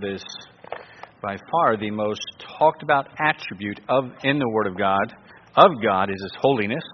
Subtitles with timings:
[0.00, 0.24] That is
[1.22, 2.20] by far the most
[2.58, 5.14] talked about attribute of in the Word of God
[5.56, 6.84] of God is His holiness,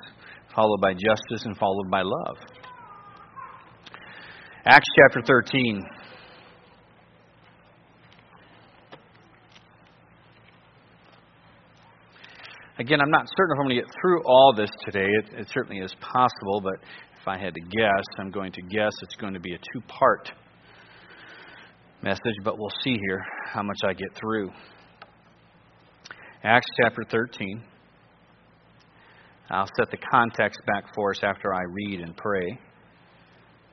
[0.55, 2.37] followed by justice, and followed by love.
[4.67, 5.85] Acts chapter 13.
[12.79, 15.09] Again, I'm not certain if I'm going to get through all this today.
[15.09, 16.75] It, it certainly is possible, but
[17.21, 19.81] if I had to guess, I'm going to guess it's going to be a two
[19.89, 20.31] part
[22.03, 24.51] message, but we'll see here how much I get through.
[26.43, 27.63] Acts chapter 13.
[29.51, 32.59] I'll set the context back for us after I read and pray.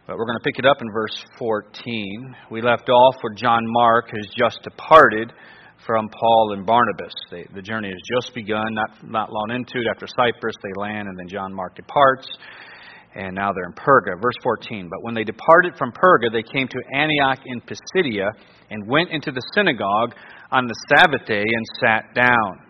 [0.06, 2.36] But we're going to pick it up in verse 14.
[2.52, 5.34] We left off where John Mark has just departed
[5.88, 7.14] from Paul and Barnabas.
[7.32, 9.88] They, the journey has just begun, not, not long into it.
[9.90, 12.28] After Cyprus, they land, and then John Mark departs.
[13.16, 14.22] And now they're in Perga.
[14.22, 14.88] Verse 14.
[14.90, 18.30] But when they departed from Perga, they came to Antioch in Pisidia
[18.70, 20.14] and went into the synagogue
[20.52, 22.70] on the Sabbath day and sat down.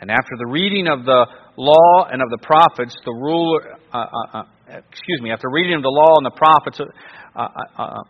[0.00, 4.38] And after the reading of the law and of the prophets, the ruler, uh, uh,
[4.38, 4.42] uh,
[4.90, 8.02] excuse me, after reading of the law and the prophets, uh, uh, uh,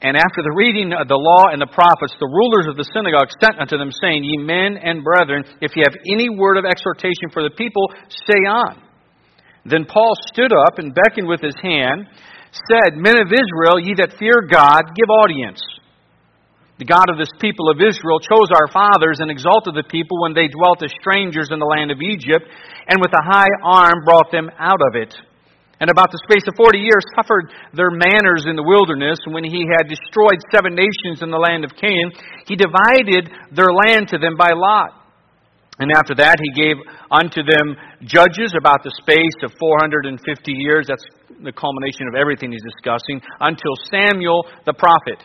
[0.00, 3.28] and after the reading of the law and the prophets, the rulers of the synagogue
[3.42, 7.34] sent unto them, saying, Ye men and brethren, if ye have any word of exhortation
[7.34, 8.87] for the people, say on.
[9.70, 12.06] Then Paul stood up and beckoned with his hand,
[12.72, 15.62] said, Men of Israel, ye that fear God, give audience.
[16.78, 20.32] The God of this people of Israel chose our fathers and exalted the people when
[20.32, 22.46] they dwelt as strangers in the land of Egypt,
[22.86, 25.12] and with a high arm brought them out of it
[25.80, 29.18] and about the space of forty years suffered their manners in the wilderness.
[29.24, 32.10] And when he had destroyed seven nations in the land of Canaan,
[32.46, 35.07] he divided their land to them by lot.
[35.78, 36.76] And after that, he gave
[37.10, 40.18] unto them judges about the space of 450
[40.52, 40.86] years.
[40.88, 41.06] That's
[41.42, 45.22] the culmination of everything he's discussing, until Samuel the prophet.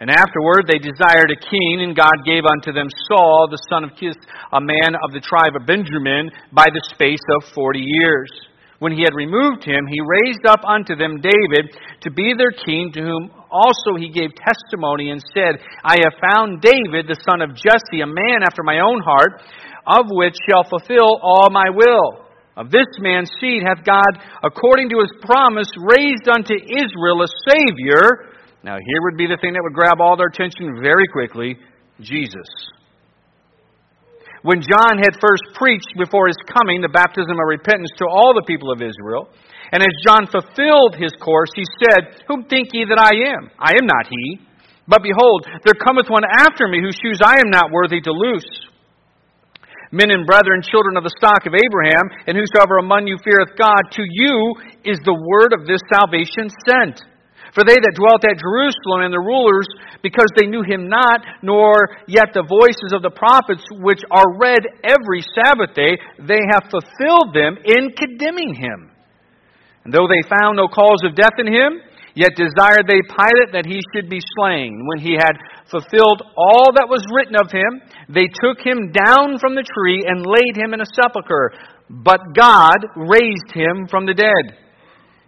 [0.00, 3.92] And afterward, they desired a king, and God gave unto them Saul, the son of
[4.00, 4.16] Cis,
[4.52, 8.30] a man of the tribe of Benjamin, by the space of forty years.
[8.78, 11.72] When he had removed him, he raised up unto them David
[12.02, 16.60] to be their king, to whom also he gave testimony and said, I have found
[16.60, 19.42] David, the son of Jesse, a man after my own heart,
[19.86, 22.26] of which shall fulfill all my will.
[22.56, 28.32] Of this man's seed hath God, according to his promise, raised unto Israel a Savior.
[28.64, 31.56] Now, here would be the thing that would grab all their attention very quickly
[32.00, 32.48] Jesus
[34.46, 38.46] when John had first preached before his coming the baptism of repentance to all the
[38.46, 39.26] people of Israel.
[39.72, 43.50] And as John fulfilled his course, he said, Whom think ye that I am?
[43.58, 44.46] I am not he.
[44.86, 48.46] But behold, there cometh one after me whose shoes I am not worthy to loose.
[49.90, 53.90] Men and brethren, children of the stock of Abraham, and whosoever among you feareth God,
[53.98, 54.54] to you
[54.84, 57.02] is the word of this salvation sent.
[57.54, 59.66] For they that dwelt at Jerusalem and the rulers,
[60.02, 64.60] because they knew him not, nor yet the voices of the prophets, which are read
[64.84, 68.90] every Sabbath day, they have fulfilled them in condemning him.
[69.86, 71.78] And though they found no cause of death in him,
[72.18, 74.82] yet desired they Pilate that he should be slain.
[74.90, 75.38] When he had
[75.70, 80.26] fulfilled all that was written of him, they took him down from the tree and
[80.26, 81.54] laid him in a sepulchre.
[81.86, 84.58] But God raised him from the dead.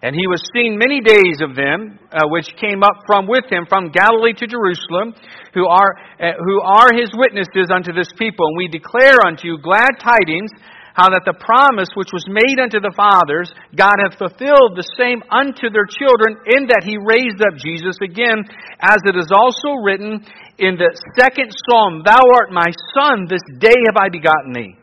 [0.02, 3.62] And he was seen many days of them, uh, which came up from with him
[3.68, 5.14] from Galilee to Jerusalem,
[5.54, 8.46] who are, uh, who are his witnesses unto this people.
[8.50, 10.50] And we declare unto you glad tidings,
[10.98, 15.22] how that the promise which was made unto the fathers, God hath fulfilled the same
[15.30, 18.42] unto their children, in that he raised up Jesus again,
[18.82, 20.18] as it is also written
[20.58, 22.66] in the second psalm, Thou art my
[22.98, 24.74] son, this day have I begotten thee.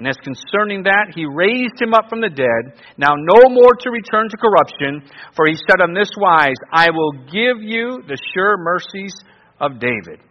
[0.00, 3.92] And as concerning that, he raised him up from the dead, now no more to
[3.92, 5.04] return to corruption,
[5.36, 9.12] for he said on this wise, I will give you the sure mercies
[9.60, 10.24] of David.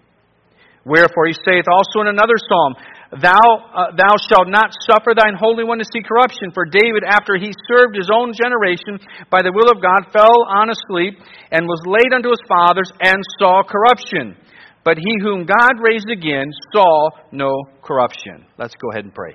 [0.85, 2.73] Wherefore he saith also in another psalm,
[3.21, 3.39] Thou,
[3.71, 6.51] uh, thou shalt not suffer thine Holy One to see corruption.
[6.51, 8.99] For David, after he served his own generation
[9.31, 11.15] by the will of God, fell on asleep
[11.51, 14.35] and was laid unto his fathers and saw corruption.
[14.83, 18.45] But he whom God raised again saw no corruption.
[18.57, 19.33] Let's go ahead and pray.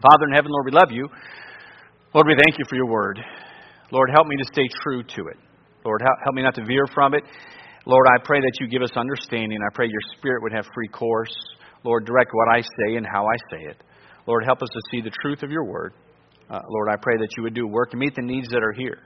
[0.00, 1.08] Father in heaven, Lord, we love you.
[2.14, 3.18] Lord, we thank you for your word.
[3.90, 5.38] Lord, help me to stay true to it.
[5.84, 7.22] Lord, help me not to veer from it.
[7.84, 9.58] Lord, I pray that you give us understanding.
[9.60, 11.34] I pray your spirit would have free course.
[11.86, 13.82] Lord, direct what I say and how I say it.
[14.26, 15.94] Lord, help us to see the truth of your word.
[16.50, 18.74] Uh, Lord, I pray that you would do work to meet the needs that are
[18.76, 18.98] here.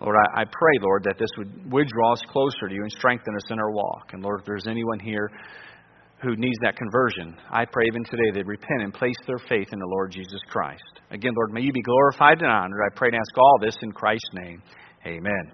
[0.00, 2.92] Lord, I, I pray, Lord, that this would, would draw us closer to you and
[2.92, 4.10] strengthen us in our walk.
[4.12, 5.30] And Lord, if there's anyone here
[6.22, 9.78] who needs that conversion, I pray even today they repent and place their faith in
[9.78, 10.82] the Lord Jesus Christ.
[11.10, 12.80] Again, Lord, may you be glorified and honored.
[12.84, 14.62] I pray and ask all this in Christ's name.
[15.06, 15.52] Amen.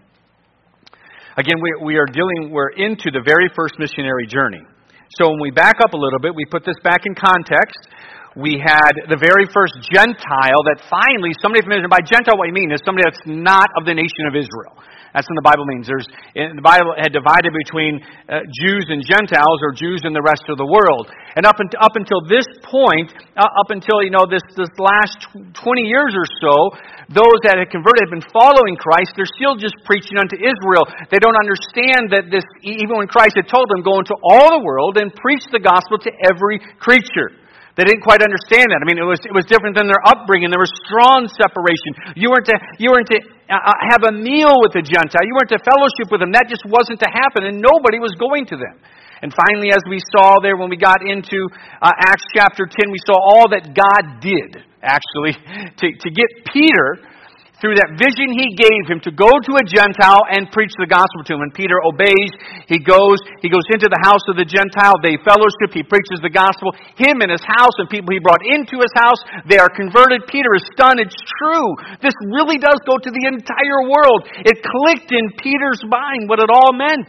[1.37, 4.63] Again, we, we are dealing, we're into the very first missionary journey.
[5.15, 7.79] So when we back up a little bit, we put this back in context.
[8.35, 12.57] We had the very first Gentile that finally, somebody from Israel, by Gentile, what you
[12.57, 14.77] mean is somebody that's not of the nation of Israel.
[15.17, 15.89] That's what the Bible means.
[15.89, 16.05] There's,
[16.37, 20.61] the Bible had divided between uh, Jews and Gentiles or Jews and the rest of
[20.61, 21.09] the world.
[21.41, 25.57] And up, up until this point, uh, up until, you know, this, this last 20
[25.89, 26.53] years or so,
[27.09, 29.17] those that had converted had been following Christ.
[29.17, 30.85] They're still just preaching unto Israel.
[31.09, 34.61] They don't understand that this, even when Christ had told them, go into all the
[34.61, 37.46] world and preach the gospel to every creature.
[37.77, 38.81] They didn't quite understand that.
[38.81, 40.49] I mean, it was, it was different than their upbringing.
[40.49, 42.17] There was strong separation.
[42.17, 45.21] You weren't to, you weren't to uh, uh, have a meal with a Gentile.
[45.29, 46.33] You weren't to fellowship with them.
[46.33, 48.81] That just wasn't to happen, and nobody was going to them.
[49.21, 51.49] And finally, as we saw there when we got into
[51.85, 55.37] uh, Acts chapter 10, we saw all that God did, actually,
[55.81, 57.05] to, to get Peter
[57.57, 61.25] through that vision he gave him to go to a Gentile and preach the gospel
[61.25, 61.41] to him.
[61.41, 62.33] And Peter obeys.
[62.69, 65.01] He goes, he goes into the house of the Gentile.
[65.01, 65.73] They fellowship.
[65.73, 66.77] He preaches the gospel.
[67.01, 70.29] Him and his house and people he brought into his house, they are converted.
[70.29, 71.01] Peter is stunned.
[71.01, 71.69] It's true.
[72.05, 74.29] This really does go to the entire world.
[74.45, 77.09] It clicked in Peter's mind what it all meant.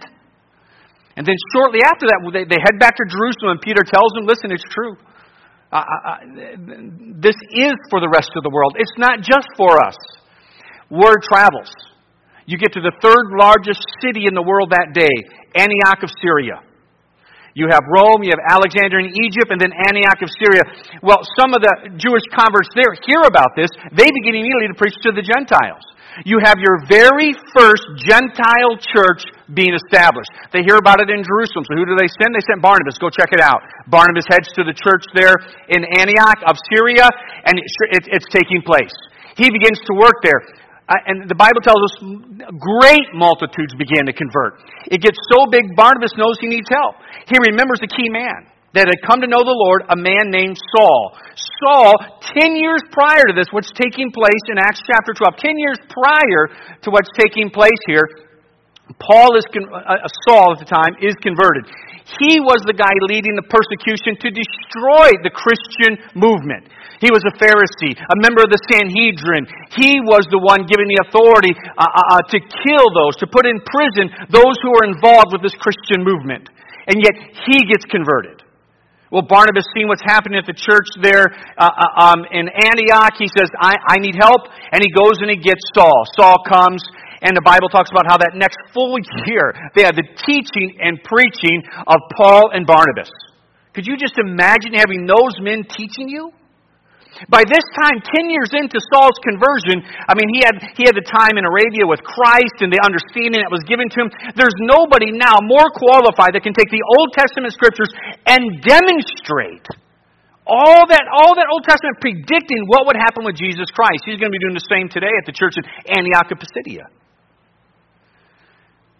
[1.19, 4.23] And then shortly after that, they, they head back to Jerusalem, and Peter tells them,
[4.29, 4.95] listen, it's true.
[7.19, 8.79] This is for the rest of the world.
[8.79, 9.97] It's not just for us.
[10.89, 11.72] Word travels.
[12.48, 15.12] You get to the third largest city in the world that day,
[15.56, 16.63] Antioch of Syria.
[17.57, 20.62] You have Rome, you have Alexandria in Egypt, and then Antioch of Syria.
[21.01, 23.68] Well, some of the Jewish converts there hear about this.
[23.98, 25.81] They begin immediately to preach to the Gentiles.
[26.25, 29.25] You have your very first Gentile church
[29.57, 30.30] being established.
[30.54, 31.66] They hear about it in Jerusalem.
[31.66, 32.34] So who do they send?
[32.34, 33.01] They sent Barnabas.
[33.01, 33.62] Go check it out.
[33.89, 35.34] Barnabas heads to the church there
[35.74, 37.10] in Antioch of Syria,
[37.44, 38.94] and it's taking place.
[39.34, 40.42] He begins to work there.
[40.88, 41.95] And the Bible tells us
[42.56, 44.63] great multitudes began to convert.
[44.88, 46.95] It gets so big, Barnabas knows he needs help.
[47.28, 50.56] He remembers a key man that had come to know the Lord, a man named
[50.75, 51.18] Saul.
[51.60, 51.92] Saul,
[52.39, 56.56] 10 years prior to this, what's taking place in Acts chapter 12, 10 years prior
[56.84, 58.07] to what's taking place here,
[58.97, 61.69] Paul is, uh, uh, Saul at the time, is converted.
[62.17, 66.71] He was the guy leading the persecution to destroy the Christian movement.
[66.97, 69.45] He was a Pharisee, a member of the Sanhedrin.
[69.77, 73.45] He was the one given the authority uh, uh, uh, to kill those, to put
[73.45, 76.50] in prison those who were involved with this Christian movement.
[76.89, 77.13] And yet
[77.45, 78.41] he gets converted.
[79.11, 83.29] Well, Barnabas, seeing what's happening at the church there uh, uh, um, in Antioch, he
[83.31, 84.51] says, I, I need help.
[84.73, 86.03] And he goes and he gets Saul.
[86.17, 86.83] Saul comes,
[87.21, 91.01] and the Bible talks about how that next full year they had the teaching and
[91.03, 93.09] preaching of Paul and Barnabas.
[93.73, 96.33] Could you just imagine having those men teaching you?
[97.33, 101.05] By this time, 10 years into Saul's conversion, I mean, he had, he had the
[101.05, 104.09] time in Arabia with Christ and the understanding that was given to him.
[104.37, 107.89] There's nobody now more qualified that can take the Old Testament scriptures
[108.29, 109.65] and demonstrate
[110.45, 114.05] all that, all that Old Testament predicting what would happen with Jesus Christ.
[114.05, 116.85] He's going to be doing the same today at the church in Antioch of Pisidia.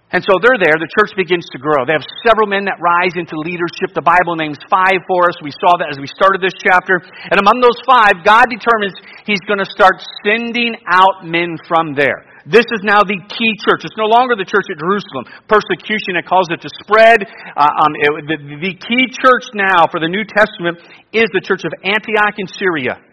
[0.07, 0.80] And so they're there.
[0.80, 1.83] The church begins to grow.
[1.83, 3.92] They have several men that rise into leadership.
[3.92, 5.36] The Bible names five for us.
[5.44, 7.04] We saw that as we started this chapter.
[7.27, 8.95] And among those five, God determines
[9.27, 12.24] He's going to start sending out men from there.
[12.48, 13.83] This is now the key church.
[13.83, 15.27] It's no longer the church at Jerusalem.
[15.51, 17.27] Persecution had caused it to spread.
[17.27, 20.79] Uh, um, it, the, the key church now for the New Testament
[21.12, 23.03] is the church of Antioch in Syria.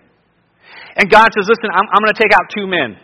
[0.94, 2.94] And God says, listen, I'm, I'm going to take out two men.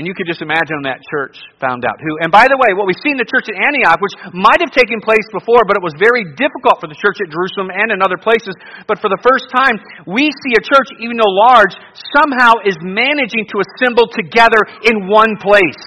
[0.00, 2.24] And you could just imagine that church found out who.
[2.24, 4.72] And by the way, what we see in the church at Antioch, which might have
[4.72, 8.00] taken place before, but it was very difficult for the church at Jerusalem and in
[8.00, 8.56] other places,
[8.88, 9.76] but for the first time,
[10.08, 11.76] we see a church, even though large,
[12.16, 15.84] somehow is managing to assemble together in one place.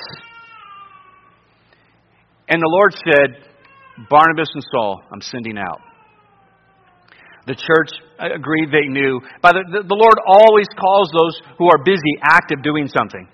[2.53, 3.49] And the Lord said,
[4.13, 5.81] Barnabas and Saul, I'm sending out.
[7.49, 9.17] The church uh, agreed they knew.
[9.41, 13.25] By the, the Lord always calls those who are busy active doing something.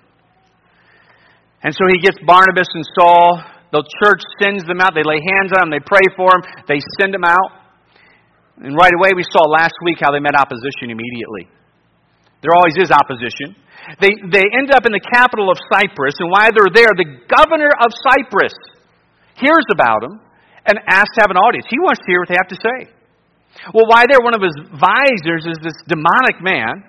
[1.62, 3.42] And so he gets Barnabas and Saul.
[3.72, 4.96] The church sends them out.
[4.96, 5.72] They lay hands on them.
[5.76, 6.42] They pray for them.
[6.66, 7.60] They send them out.
[8.60, 11.48] And right away, we saw last week how they met opposition immediately.
[12.40, 13.56] There always is opposition.
[14.00, 17.72] They, they end up in the capital of Cyprus, and while they're there, the governor
[17.80, 18.52] of Cyprus
[19.36, 20.20] hears about them
[20.64, 21.64] and asks to have an audience.
[21.68, 22.78] He wants to hear what they have to say.
[23.72, 24.20] Well, why there?
[24.20, 26.84] One of his visors is this demonic man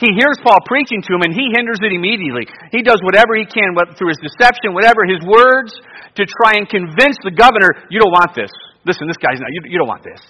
[0.00, 2.48] he hears Paul preaching to him and he hinders it immediately.
[2.72, 5.76] He does whatever he can through his deception, whatever his words,
[6.16, 8.50] to try and convince the governor, you don't want this.
[8.88, 10.24] Listen, this guy's not, you, you don't want this.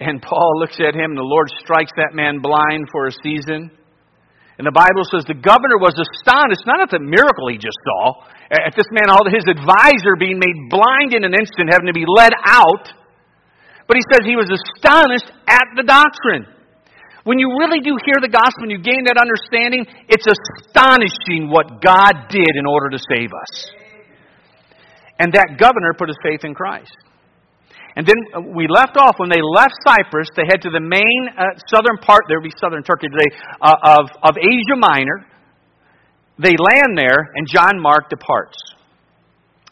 [0.00, 3.68] And Paul looks at him and the Lord strikes that man blind for a season.
[4.56, 8.24] And the Bible says the governor was astonished, not at the miracle he just saw.
[8.48, 12.08] At this man, all his advisor being made blind in an instant, having to be
[12.08, 12.88] led out.
[13.84, 16.55] But he says he was astonished at the doctrine.
[17.26, 21.82] When you really do hear the gospel and you gain that understanding, it's astonishing what
[21.82, 23.52] God did in order to save us.
[25.18, 26.94] And that governor put his faith in Christ.
[27.98, 30.30] And then uh, we left off when they left Cyprus.
[30.38, 32.30] They head to the main uh, southern part.
[32.30, 35.26] There would be southern Turkey today uh, of of Asia Minor.
[36.38, 38.54] They land there, and John Mark departs.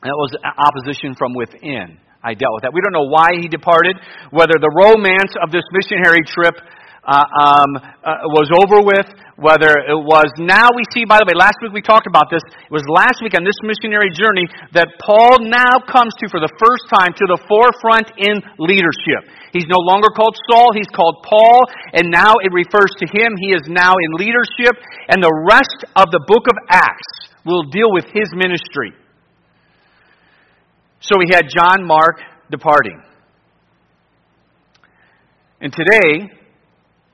[0.03, 2.01] That was opposition from within.
[2.25, 2.73] I dealt with that.
[2.73, 4.01] We don't know why he departed,
[4.33, 6.57] whether the romance of this missionary trip
[7.05, 9.05] uh, um, uh, was over with,
[9.37, 12.41] whether it was now we see, by the way, last week we talked about this.
[12.49, 16.49] It was last week on this missionary journey that Paul now comes to for the
[16.57, 19.29] first time to the forefront in leadership.
[19.53, 23.37] He's no longer called Saul, he's called Paul, and now it refers to him.
[23.37, 24.81] He is now in leadership,
[25.13, 28.97] and the rest of the book of Acts will deal with his ministry.
[31.01, 32.17] So we had John Mark
[32.51, 33.03] departing.
[35.61, 36.33] And today,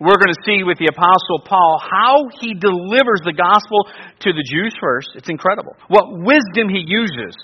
[0.00, 3.85] we're going to see with the Apostle Paul how he delivers the gospel
[4.25, 5.12] to the Jews first.
[5.12, 5.76] It's incredible.
[5.92, 7.37] What wisdom he uses.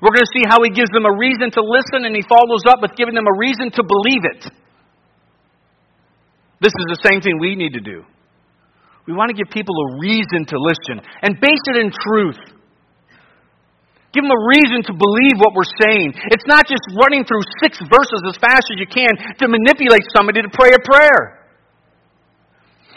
[0.00, 2.64] We're going to see how he gives them a reason to listen and he follows
[2.64, 4.42] up with giving them a reason to believe it.
[6.64, 8.00] This is the same thing we need to do.
[9.04, 12.40] We want to give people a reason to listen and base it in truth.
[14.16, 16.16] Give them a reason to believe what we're saying.
[16.32, 20.40] It's not just running through six verses as fast as you can to manipulate somebody
[20.40, 21.41] to pray a prayer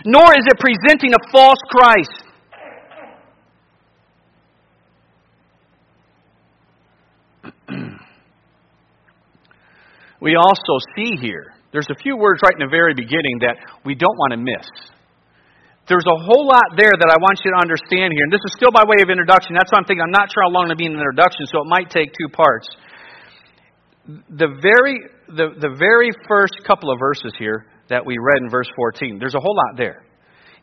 [0.06, 2.22] nor is it presenting a false Christ.
[10.22, 13.96] we also see here, there's a few words right in the very beginning that we
[13.96, 14.70] don't want to miss.
[15.90, 18.26] There's a whole lot there that I want you to understand here.
[18.26, 19.54] And this is still by way of introduction.
[19.54, 21.70] That's why I'm thinking I'm not sure how long to be an introduction, so it
[21.70, 22.66] might take two parts.
[24.34, 28.70] The very, the, the very first couple of verses here that we read in verse
[28.76, 29.20] 14.
[29.20, 30.04] There's a whole lot there.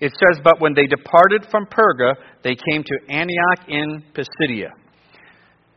[0.01, 4.71] It says, But when they departed from Perga, they came to Antioch in Pisidia.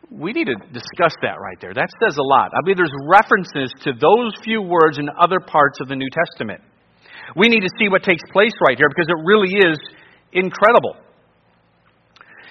[0.09, 1.73] We need to discuss that right there.
[1.73, 2.51] That says a lot.
[2.53, 6.61] I believe there's references to those few words in other parts of the New Testament.
[7.35, 9.77] We need to see what takes place right here because it really is
[10.31, 10.95] incredible.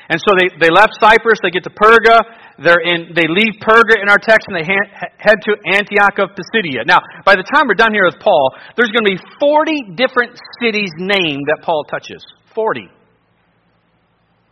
[0.09, 2.21] And so they, they left Cyprus, they get to Perga,
[2.61, 6.85] they're in, they leave Perga in our text, and they head to Antioch of Pisidia.
[6.85, 10.37] Now, by the time we're done here with Paul, there's going to be 40 different
[10.61, 12.23] cities named that Paul touches.
[12.55, 12.87] 40.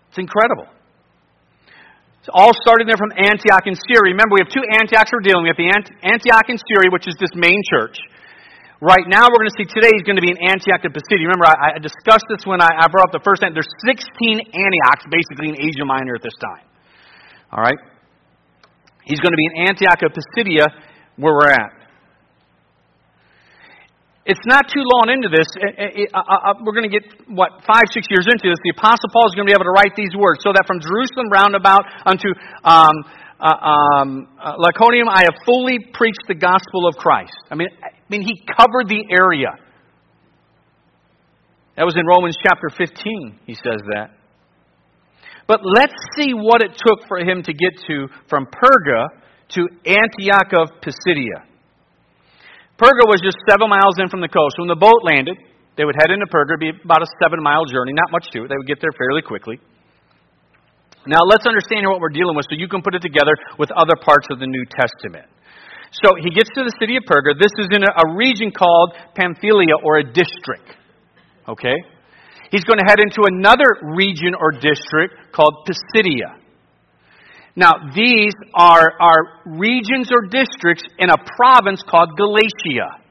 [0.09, 0.67] It's incredible.
[2.21, 4.15] It's all starting there from Antioch in Syria.
[4.15, 5.59] Remember, we have two Antiochs we're dealing with.
[5.59, 5.75] The
[6.07, 7.99] Antioch in Syria, which is this main church.
[8.83, 11.31] Right now, we're going to see today is going to be in Antioch of Pisidia.
[11.31, 13.55] Remember, I, I discussed this when I, I, brought up the first time.
[13.55, 14.03] There's 16
[14.43, 16.67] Antiochs basically in Asia Minor at this time.
[17.55, 17.79] All right?
[19.07, 20.67] He's going to be in Antioch of Pisidia
[21.15, 21.71] where we're at.
[24.27, 25.47] It's not too long into this.
[25.63, 28.59] It, it, uh, we're going to get, what, five, six years into this.
[28.67, 30.43] The Apostle Paul is going to be able to write these words.
[30.43, 32.35] So that from Jerusalem roundabout unto
[32.67, 32.99] um,
[33.43, 37.35] uh, um, uh, I have fully preached the gospel of Christ.
[37.51, 37.67] I mean,
[38.13, 39.57] mean, he covered the area.
[41.77, 44.13] That was in Romans chapter 15, he says that.
[45.49, 49.09] But let's see what it took for him to get to from Perga
[49.57, 51.49] to Antioch of Pisidia.
[52.79, 54.57] Perga was just seven miles in from the coast.
[54.59, 55.37] When the boat landed,
[55.77, 58.49] they would head into Perga, be about a seven mile journey, not much to it.
[58.49, 59.59] They would get there fairly quickly.
[61.07, 63.97] Now, let's understand what we're dealing with so you can put it together with other
[63.99, 65.27] parts of the New Testament.
[65.93, 67.37] So he gets to the city of Perga.
[67.37, 70.73] This is in a, a region called Pamphylia or a district.
[71.47, 71.77] Okay?
[72.51, 76.41] He's going to head into another region or district called Pisidia.
[77.55, 83.02] Now, these are, are regions or districts in a province called Galatia.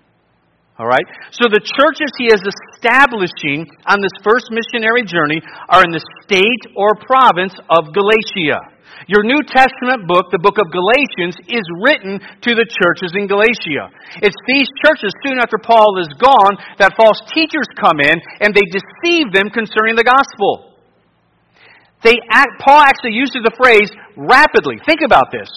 [0.81, 1.05] All right?
[1.29, 5.37] So the churches he is establishing on this first missionary journey
[5.69, 8.65] are in the state or province of Galatia.
[9.05, 13.93] Your New Testament book, the book of Galatians, is written to the churches in Galatia.
[14.25, 18.65] It's these churches, soon after Paul is gone, that false teachers come in and they
[18.65, 20.81] deceive them concerning the gospel.
[22.01, 24.81] They act, Paul actually uses the phrase rapidly.
[24.81, 25.49] Think about this.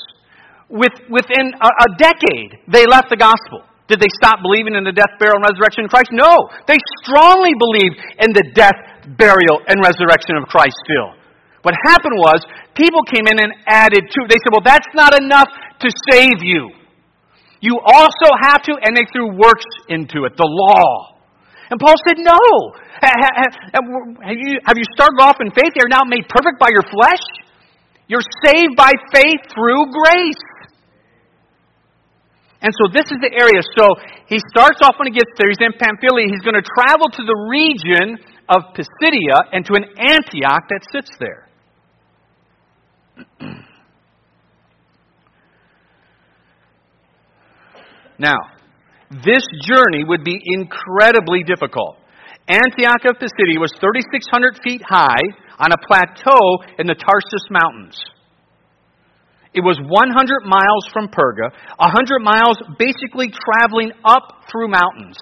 [0.68, 3.64] With, within a, a decade, they left the gospel.
[3.84, 6.08] Did they stop believing in the death, burial, and resurrection of Christ?
[6.16, 6.32] No.
[6.64, 8.76] They strongly believed in the death,
[9.20, 11.12] burial, and resurrection of Christ still.
[11.60, 12.40] What happened was,
[12.72, 14.18] people came in and added to.
[14.28, 15.48] They said, well, that's not enough
[15.84, 16.72] to save you.
[17.60, 21.16] You also have to, and they threw works into it, the law.
[21.68, 22.40] And Paul said, no.
[23.00, 25.72] Have you, have you started off in faith?
[25.76, 27.24] You're now made perfect by your flesh?
[28.08, 30.44] You're saved by faith through grace.
[32.64, 33.60] And so this is the area.
[33.76, 33.84] So
[34.24, 35.52] he starts off when he gets there.
[35.52, 36.32] He's in Pamphylia.
[36.32, 38.16] He's going to travel to the region
[38.48, 41.46] of Pisidia and to an Antioch that sits there.
[48.18, 48.38] now,
[49.10, 51.98] this journey would be incredibly difficult.
[52.48, 55.20] Antioch of Pisidia was 3,600 feet high
[55.58, 58.00] on a plateau in the Tarsus Mountains.
[59.54, 65.16] It was 100 miles from Perga, 100 miles basically traveling up through mountains.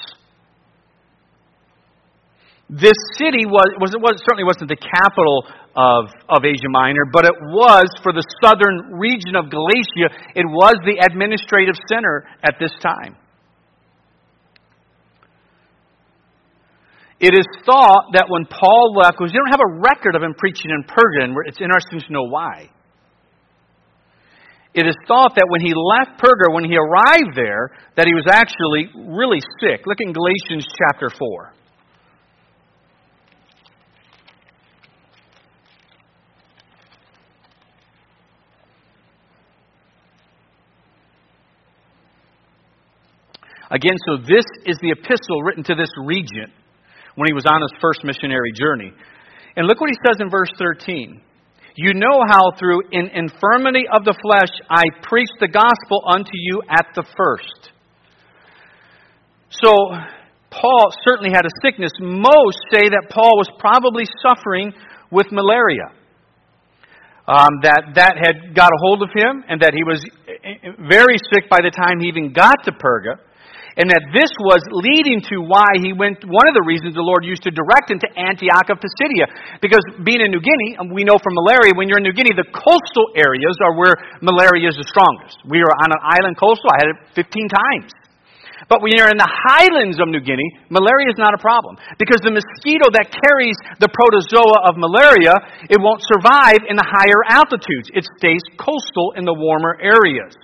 [2.72, 5.44] This city was, was, was certainly wasn't the capital
[5.76, 10.80] of, of Asia Minor, but it was for the southern region of Galatia, it was
[10.88, 13.20] the administrative center at this time.
[17.20, 20.32] It is thought that when Paul left, because you don't have a record of him
[20.32, 22.72] preaching in Perga, and it's interesting to know why.
[24.74, 28.24] It is thought that when he left Perga, when he arrived there, that he was
[28.26, 29.84] actually really sick.
[29.84, 31.52] Look in Galatians chapter 4.
[43.72, 46.52] Again, so this is the epistle written to this region
[47.16, 48.92] when he was on his first missionary journey.
[49.56, 51.20] And look what he says in verse 13.
[51.74, 56.62] You know how through an infirmity of the flesh I preached the gospel unto you
[56.68, 57.72] at the first.
[59.48, 59.72] So,
[60.50, 61.92] Paul certainly had a sickness.
[62.00, 64.72] Most say that Paul was probably suffering
[65.10, 65.92] with malaria.
[67.26, 70.04] Um, that that had got a hold of him, and that he was
[70.88, 73.16] very sick by the time he even got to Perga
[73.76, 77.24] and that this was leading to why he went, one of the reasons the Lord
[77.24, 79.28] used to direct him to Antioch of Pisidia.
[79.64, 82.48] Because being in New Guinea, we know from malaria, when you're in New Guinea, the
[82.52, 85.40] coastal areas are where malaria is the strongest.
[85.48, 87.90] We are on an island coastal, I had it 15 times.
[88.68, 91.76] But when you're in the highlands of New Guinea, malaria is not a problem.
[91.98, 95.35] Because the mosquito that carries the protozoa of malaria,
[95.66, 97.90] it won't survive in the higher altitudes.
[97.92, 100.37] It stays coastal in the warmer areas.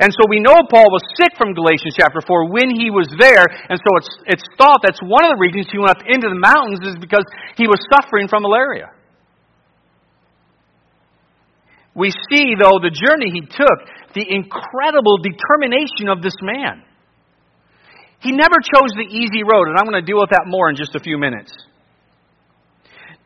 [0.00, 3.46] And so we know Paul was sick from Galatians chapter 4 when he was there,
[3.46, 6.40] and so it's, it's thought that's one of the reasons he went up into the
[6.40, 8.90] mountains is because he was suffering from malaria.
[11.94, 13.78] We see, though, the journey he took,
[14.18, 16.82] the incredible determination of this man.
[18.18, 20.76] He never chose the easy road, and I'm going to deal with that more in
[20.76, 21.54] just a few minutes.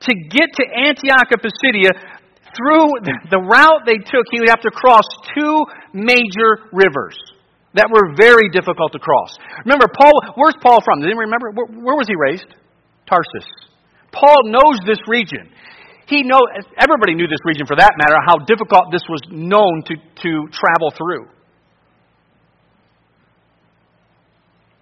[0.00, 1.96] To get to Antioch of Pisidia,
[2.58, 5.06] through the route they took, he would have to cross
[5.38, 7.14] two major rivers
[7.74, 9.38] that were very difficult to cross.
[9.64, 11.00] Remember, Paul, where's Paul from?
[11.00, 11.54] Did anyone remember?
[11.54, 12.50] Where, where was he raised?
[13.06, 13.46] Tarsus.
[14.10, 15.48] Paul knows this region.
[16.08, 16.40] He know
[16.80, 20.90] everybody knew this region for that matter, how difficult this was known to, to travel
[20.96, 21.28] through.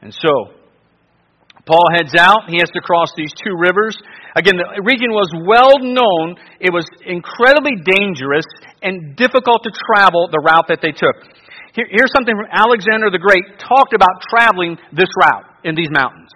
[0.01, 0.56] And so,
[1.67, 2.47] Paul heads out.
[2.47, 3.99] He has to cross these two rivers.
[4.39, 6.39] Again, the region was well known.
[6.63, 8.47] It was incredibly dangerous
[8.87, 11.19] and difficult to travel the route that they took.
[11.75, 16.31] Here, here's something from Alexander the Great talked about traveling this route in these mountains.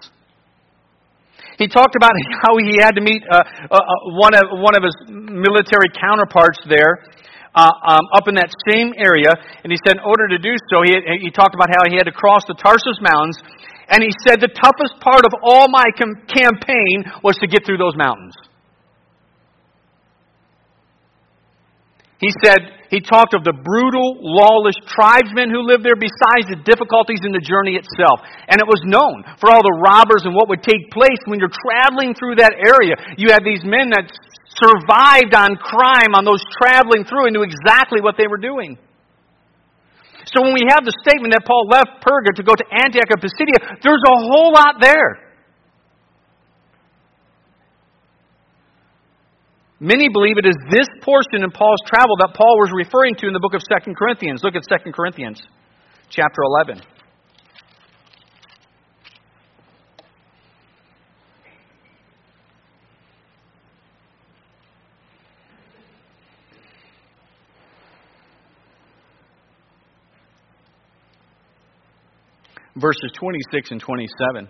[1.55, 2.11] He talked about
[2.43, 6.59] how he had to meet uh, uh, uh, one, of, one of his military counterparts
[6.67, 7.07] there
[7.55, 9.31] uh, um, up in that same area.
[9.63, 10.91] And he said, in order to do so, he,
[11.23, 13.39] he talked about how he had to cross the Tarsus Mountains
[13.91, 17.77] and he said, The toughest part of all my com- campaign was to get through
[17.77, 18.33] those mountains.
[22.21, 27.23] He said, he talked of the brutal, lawless tribesmen who lived there, besides the difficulties
[27.23, 28.19] in the journey itself.
[28.51, 31.55] And it was known for all the robbers and what would take place when you're
[31.65, 32.99] traveling through that area.
[33.15, 34.11] You had these men that
[34.59, 38.75] survived on crime on those traveling through and knew exactly what they were doing.
[40.29, 43.21] So when we have the statement that Paul left Perga to go to Antioch of
[43.21, 45.31] Pisidia, there's a whole lot there.
[49.81, 53.33] Many believe it is this portion in Paul's travel that Paul was referring to in
[53.33, 54.43] the book of 2 Corinthians.
[54.43, 55.41] Look at 2 Corinthians
[56.09, 56.81] chapter 11.
[72.81, 74.49] Verses 26 and 27.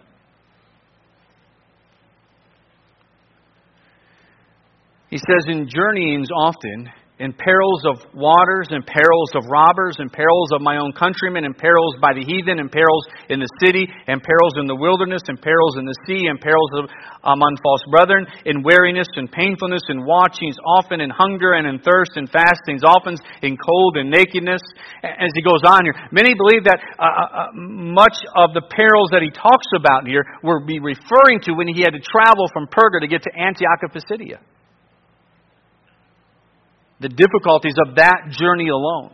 [5.09, 6.89] He says, In journeyings often,
[7.21, 11.53] in perils of waters, in perils of robbers, in perils of my own countrymen, in
[11.53, 15.37] perils by the heathen, in perils in the city, in perils in the wilderness, in
[15.37, 16.89] perils in the sea, in perils of,
[17.29, 22.17] among false brethren, in weariness and painfulness, in watchings, often in hunger and in thirst,
[22.17, 23.13] in fastings, often
[23.45, 24.65] in cold and nakedness.
[25.05, 29.13] As he goes on here, many believe that uh, uh, uh much of the perils
[29.13, 32.65] that he talks about here were be referring to when he had to travel from
[32.65, 34.41] Perga to get to Antioch of Pisidia
[37.01, 39.11] the difficulties of that journey alone.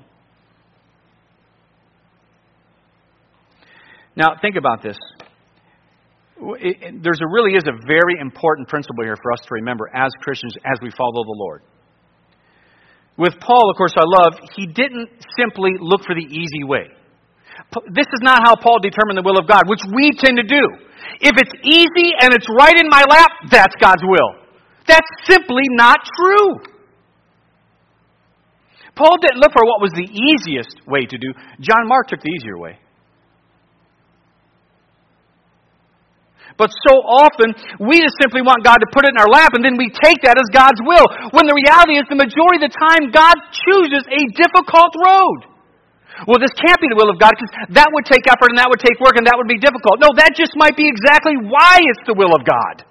[4.15, 4.97] Now, think about this.
[6.38, 10.54] There's a really is a very important principle here for us to remember as Christians
[10.65, 11.62] as we follow the Lord.
[13.17, 16.89] With Paul, of course, I love, he didn't simply look for the easy way.
[17.89, 20.62] This is not how Paul determined the will of God, which we tend to do.
[21.21, 24.45] If it's easy and it's right in my lap, that's God's will.
[24.86, 26.77] That's simply not true.
[28.98, 31.30] Paul didn't look for what was the easiest way to do.
[31.62, 32.82] John Mark took the easier way.
[36.58, 39.62] But so often, we just simply want God to put it in our lap, and
[39.62, 41.06] then we take that as God's will.
[41.30, 45.54] When the reality is, the majority of the time, God chooses a difficult road.
[46.26, 48.66] Well, this can't be the will of God because that would take effort and that
[48.74, 50.02] would take work and that would be difficult.
[50.02, 52.87] No, that just might be exactly why it's the will of God.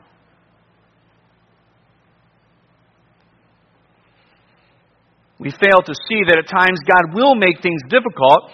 [5.38, 8.50] We fail to see that at times God will make things difficult,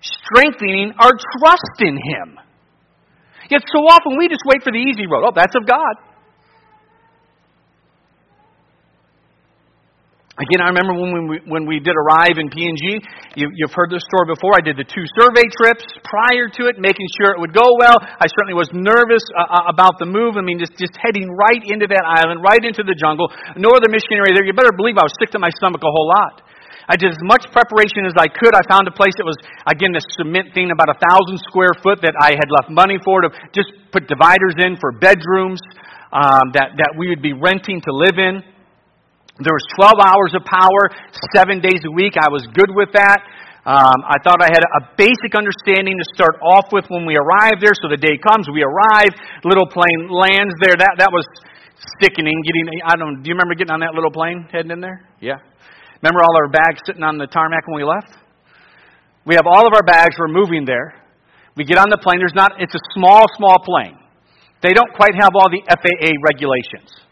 [0.00, 2.38] strengthening our trust in Him.
[3.50, 5.24] Yet so often we just wait for the easy road.
[5.26, 6.13] Oh, that's of God.
[10.34, 12.98] Again, I remember when we, when we did arrive in PNG,
[13.38, 14.58] you, you've heard this story before.
[14.58, 18.02] I did the two survey trips prior to it, making sure it would go well.
[18.02, 20.34] I certainly was nervous uh, uh, about the move.
[20.34, 23.30] I mean, just, just heading right into that island, right into the jungle.
[23.54, 24.42] No other missionary there.
[24.42, 26.42] You better believe I was sick to my stomach a whole lot.
[26.90, 28.58] I did as much preparation as I could.
[28.58, 29.38] I found a place that was,
[29.70, 33.22] again, this cement thing, about a thousand square foot that I had left money for
[33.22, 35.62] to just put dividers in for bedrooms
[36.10, 38.42] um, that, that we would be renting to live in.
[39.42, 40.94] There was 12 hours of power,
[41.34, 42.14] seven days a week.
[42.14, 43.18] I was good with that.
[43.66, 47.58] Um, I thought I had a basic understanding to start off with when we arrived
[47.58, 47.74] there.
[47.74, 49.10] So the day comes, we arrive,
[49.42, 50.78] little plane lands there.
[50.78, 51.26] That that was
[51.98, 52.36] sickening.
[52.46, 53.24] Getting, I don't.
[53.24, 55.02] Do you remember getting on that little plane heading in there?
[55.18, 55.42] Yeah.
[55.98, 58.14] Remember all our bags sitting on the tarmac when we left?
[59.24, 60.14] We have all of our bags.
[60.20, 60.94] We're moving there.
[61.56, 62.20] We get on the plane.
[62.20, 62.60] There's not.
[62.60, 63.98] It's a small, small plane.
[64.62, 67.03] They don't quite have all the FAA regulations.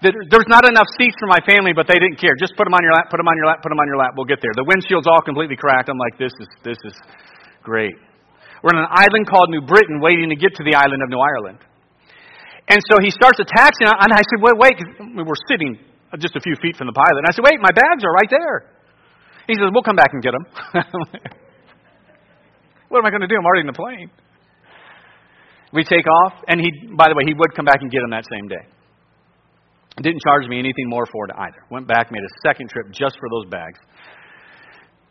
[0.00, 2.32] There's not enough seats for my family, but they didn't care.
[2.40, 4.00] Just put them on your lap, put them on your lap, put them on your
[4.00, 4.16] lap.
[4.16, 4.56] We'll get there.
[4.56, 5.92] The windshield's all completely cracked.
[5.92, 6.96] I'm like, this is, this is
[7.60, 7.92] great.
[8.64, 11.20] We're on an island called New Britain, waiting to get to the island of New
[11.20, 11.60] Ireland.
[12.72, 14.76] And so he starts a taxi, and I said, wait, wait,
[15.16, 15.76] we were sitting
[16.16, 17.20] just a few feet from the pilot.
[17.20, 18.72] And I said, wait, my bags are right there.
[19.48, 20.44] He says, we'll come back and get them.
[22.88, 23.36] what am I going to do?
[23.36, 24.08] I'm already in the plane.
[25.72, 28.10] We take off, and he, by the way, he would come back and get them
[28.16, 28.64] that same day.
[29.98, 31.66] Didn't charge me anything more for it either.
[31.70, 33.78] Went back, made a second trip just for those bags.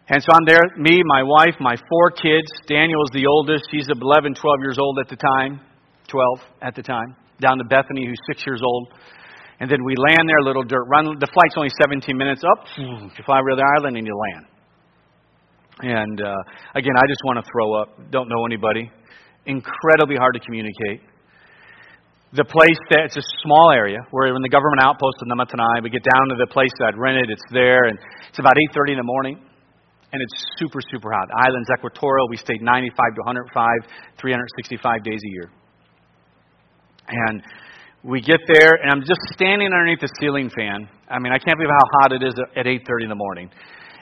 [0.09, 2.49] And so I'm there, me, my wife, my four kids.
[2.67, 3.69] Daniel is the oldest.
[3.69, 5.61] He's 11, 12 years old at the time.
[6.07, 7.15] 12 at the time.
[7.39, 8.89] Down to Bethany, who's six years old.
[9.59, 11.05] And then we land there, a little dirt run.
[11.19, 12.65] The flight's only 17 minutes up.
[12.77, 14.45] You fly over the island and you land.
[15.81, 16.35] And uh,
[16.73, 18.11] again, I just want to throw up.
[18.11, 18.89] Don't know anybody.
[19.45, 21.01] Incredibly hard to communicate
[22.33, 23.97] the place that it's a small area.
[24.13, 25.81] We're in the government outpost in Namatanai.
[25.81, 27.29] We get down to the place that I'd rented.
[27.29, 27.97] It's there, and
[28.29, 29.41] it's about 8:30 in the morning,
[30.13, 31.25] and it's super, super hot.
[31.29, 32.29] The island's equatorial.
[32.29, 33.89] We stayed 95 to 105,
[34.21, 35.49] 365 days a year.
[37.09, 37.41] And
[38.03, 40.87] we get there, and I'm just standing underneath the ceiling fan.
[41.09, 43.49] I mean, I can't believe how hot it is at 8:30 in the morning.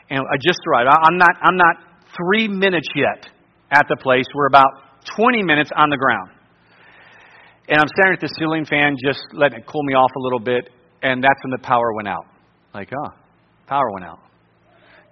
[0.10, 0.92] And I just arrived.
[0.92, 1.32] I'm not.
[1.42, 1.76] I'm not
[2.12, 3.32] three minutes yet
[3.72, 4.26] at the place.
[4.36, 4.72] We're about
[5.16, 6.32] 20 minutes on the ground.
[7.68, 10.40] And I'm staring at the ceiling fan, just letting it cool me off a little
[10.40, 10.70] bit,
[11.02, 12.26] and that's when the power went out.
[12.74, 13.14] Like, oh,
[13.68, 14.20] power went out.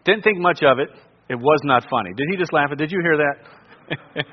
[0.05, 0.89] Didn't think much of it.
[1.27, 2.11] It was not funny.
[2.15, 2.69] Did he just laugh?
[2.77, 4.25] Did you hear that?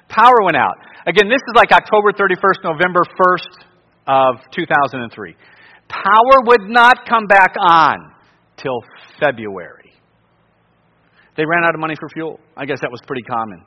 [0.10, 0.76] power went out.
[1.06, 3.66] Again, this is like October 31st, November 1st
[4.08, 5.36] of 2003.
[5.88, 7.98] Power would not come back on
[8.58, 8.80] till
[9.20, 9.94] February.
[11.38, 12.40] They ran out of money for fuel.
[12.58, 13.64] I guess that was pretty common.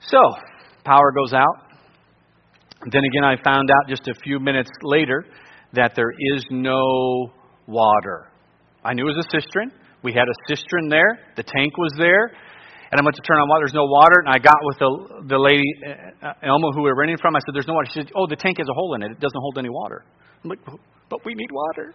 [0.00, 0.18] So,
[0.84, 1.70] power goes out.
[2.90, 5.26] Then again, I found out just a few minutes later
[5.74, 7.30] that there is no
[7.66, 8.28] water.
[8.82, 9.70] I knew it was a cistern.
[10.02, 11.18] We had a cistern there.
[11.36, 12.32] The tank was there.
[12.90, 13.68] And I went to turn on water.
[13.68, 14.24] There's no water.
[14.24, 14.90] And I got with the,
[15.28, 15.62] the lady,
[16.24, 17.36] uh, Elma, who we were renting from.
[17.36, 17.86] I said, There's no water.
[17.92, 19.12] She said, Oh, the tank has a hole in it.
[19.12, 20.02] It doesn't hold any water.
[20.42, 20.58] I'm like,
[21.08, 21.94] but we need water.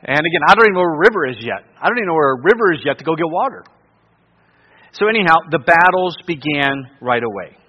[0.00, 1.60] And again, I don't even know where a river is yet.
[1.76, 3.64] I don't even know where a river is yet to go get water.
[4.92, 7.60] So, anyhow, the battles began right away.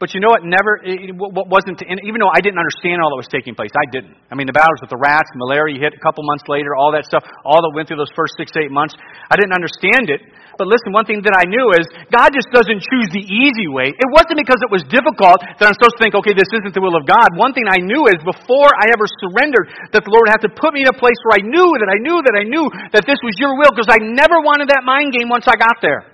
[0.00, 0.48] But you know what?
[0.48, 3.68] Never, eh, eh, it wasn't, even though I didn't understand all that was taking place,
[3.76, 4.16] I didn't.
[4.32, 7.04] I mean, the battles with the rats, malaria hit a couple months later, all that
[7.04, 8.96] stuff, all that went through those first six, eight months,
[9.28, 10.24] I didn't understand it.
[10.56, 13.92] But listen, one thing that I knew is God just doesn't choose the easy way.
[13.92, 16.80] It wasn't because it was difficult that I'm supposed to think, okay, this isn't the
[16.80, 17.36] will of God.
[17.36, 20.72] One thing I knew is before I ever surrendered, that the Lord had to put
[20.72, 22.64] me in a place where I knew that I knew that I knew
[22.96, 25.84] that this was your will, because I never wanted that mind game once I got
[25.84, 26.09] there.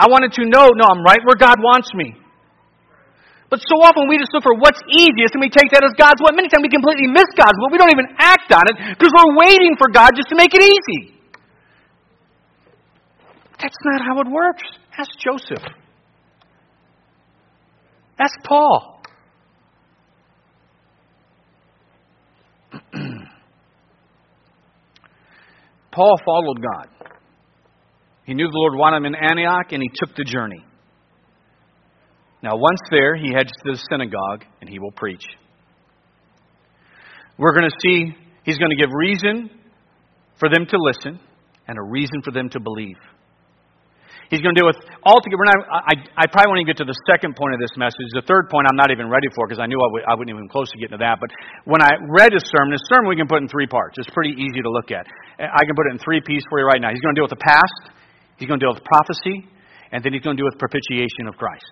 [0.00, 2.16] I wanted to know, no, I'm right where God wants me.
[3.50, 6.22] But so often we just look for what's easiest and we take that as God's
[6.22, 6.32] will.
[6.32, 7.68] Many times we completely miss God's will.
[7.68, 10.62] We don't even act on it because we're waiting for God just to make it
[10.62, 11.20] easy.
[13.60, 14.62] That's not how it works.
[14.96, 15.62] Ask Joseph.
[18.18, 19.02] Ask Paul.
[25.92, 26.88] Paul followed God.
[28.30, 30.62] He knew the Lord wanted him in Antioch and he took the journey.
[32.46, 35.26] Now, once there, he heads to the synagogue and he will preach.
[37.42, 38.14] We're going to see
[38.46, 39.50] he's going to give reason
[40.38, 41.18] for them to listen
[41.66, 43.02] and a reason for them to believe.
[44.30, 45.42] He's going to deal with altogether.
[45.50, 48.14] Not, I, I probably won't even get to the second point of this message.
[48.14, 50.70] The third point I'm not even ready for because I knew I wouldn't even close
[50.70, 51.18] to getting to that.
[51.18, 51.34] But
[51.66, 53.98] when I read his sermon, his sermon we can put in three parts.
[53.98, 55.10] It's pretty easy to look at.
[55.42, 56.94] I can put it in three pieces for you right now.
[56.94, 57.90] He's going to deal with the past,
[58.40, 59.46] he's going to deal with prophecy,
[59.92, 61.70] and then he's going to deal with propitiation of Christ.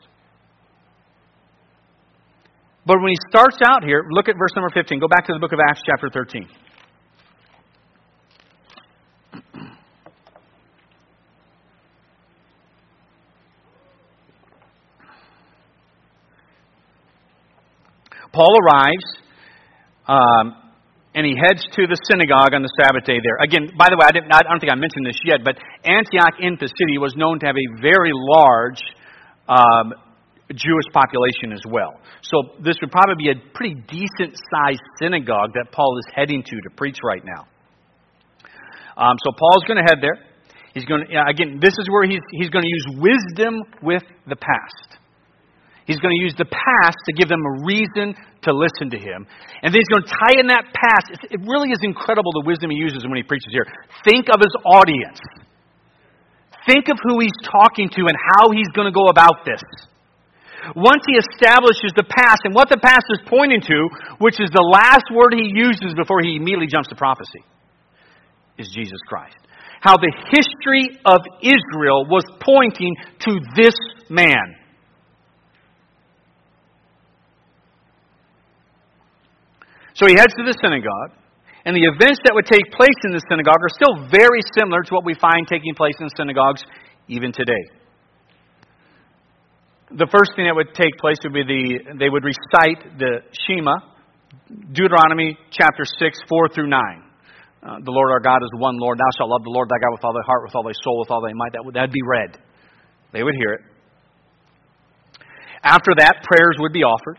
[2.87, 5.00] But when he starts out here, look at verse number 15.
[5.00, 6.48] Go back to the book of Acts, chapter 13.
[18.33, 19.04] Paul arrives,
[20.07, 20.67] um,
[21.18, 23.42] and he heads to the synagogue on the Sabbath day there.
[23.42, 26.38] Again, by the way, I, didn't, I don't think I mentioned this yet, but Antioch
[26.38, 28.78] in the city was known to have a very large
[29.50, 29.98] um,
[30.54, 31.98] Jewish population as well.
[32.22, 36.54] So this would probably be a pretty decent sized synagogue that Paul is heading to
[36.54, 37.50] to preach right now.
[38.94, 40.22] Um, so Paul's going to head there.
[40.70, 44.37] He's going to, again, this is where he's, he's going to use wisdom with the
[44.37, 44.97] past.
[45.88, 48.12] He's going to use the past to give them a reason
[48.44, 49.24] to listen to him.
[49.64, 51.16] And then he's going to tie in that past.
[51.33, 53.64] It really is incredible the wisdom he uses when he preaches here.
[54.05, 55.16] Think of his audience.
[56.68, 59.64] Think of who he's talking to and how he's going to go about this.
[60.77, 63.88] Once he establishes the past and what the past is pointing to,
[64.20, 67.40] which is the last word he uses before he immediately jumps to prophecy,
[68.61, 69.40] is Jesus Christ.
[69.81, 72.92] How the history of Israel was pointing
[73.24, 73.72] to this
[74.11, 74.59] man.
[79.98, 81.18] So he heads to the synagogue,
[81.66, 84.90] and the events that would take place in the synagogue are still very similar to
[84.94, 86.62] what we find taking place in synagogues
[87.11, 87.66] even today
[89.90, 93.80] the first thing that would take place would be the they would recite the Shema,
[94.72, 97.08] Deuteronomy chapter six, four through nine.
[97.62, 98.98] Uh, the Lord our God is one Lord.
[98.98, 101.00] Thou shalt love the Lord thy God with all thy heart, with all thy soul,
[101.00, 101.52] with all thy might.
[101.52, 102.37] That would that'd be read.
[103.12, 103.62] They would hear it.
[105.64, 107.18] After that, prayers would be offered.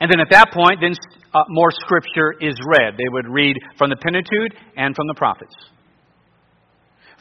[0.00, 0.94] And then at that point, then
[1.34, 2.94] uh, more scripture is read.
[2.96, 5.54] They would read from the Pentateuch and from the prophets.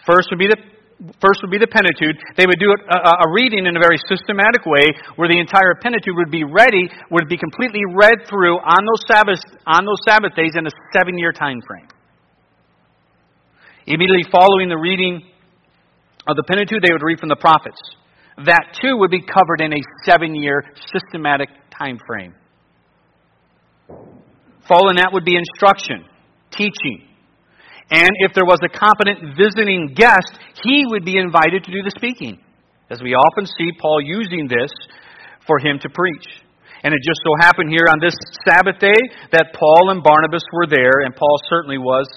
[0.06, 0.58] First would be the
[1.22, 2.18] First would be the Pentateuch.
[2.42, 6.18] They would do a, a, reading in a very systematic way where the entire Pentateuch
[6.18, 9.38] would be ready, would be completely read through on those Sabbath,
[9.68, 11.86] on those Sabbath days in a seven year time frame.
[13.86, 15.22] Immediately following the reading
[16.28, 17.78] of the Pentateuch, they would read from the prophets.
[18.50, 22.34] That too would be covered in a seven year systematic time frame.
[24.68, 26.04] Following that would be instruction,
[26.52, 27.08] teaching,
[27.90, 31.96] and if there was a competent visiting guest, he would be invited to do the
[31.96, 32.40] speaking.
[32.92, 34.72] As we often see Paul using this
[35.48, 36.28] for him to preach.
[36.84, 39.00] And it just so happened here on this Sabbath day
[39.32, 42.08] that Paul and Barnabas were there, and Paul certainly was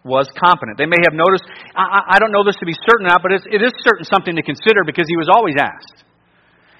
[0.00, 0.80] was competent.
[0.80, 1.44] They may have noticed,
[1.76, 4.32] I, I don't know this to be certain or not, but it is certain something
[4.32, 6.08] to consider because he was always asked.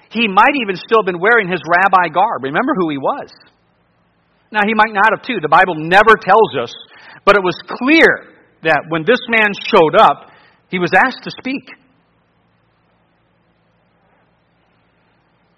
[0.09, 2.41] He might even still have been wearing his rabbi garb.
[2.41, 3.29] Remember who he was.
[4.51, 5.39] Now, he might not have, too.
[5.41, 6.73] The Bible never tells us,
[7.25, 10.29] but it was clear that when this man showed up,
[10.69, 11.63] he was asked to speak.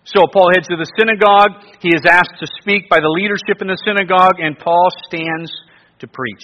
[0.05, 1.63] So Paul heads to the synagogue.
[1.79, 5.51] He is asked to speak by the leadership in the synagogue, and Paul stands
[5.99, 6.43] to preach.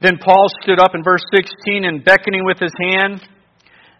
[0.00, 3.22] Then Paul stood up in verse 16 and beckoning with his hand,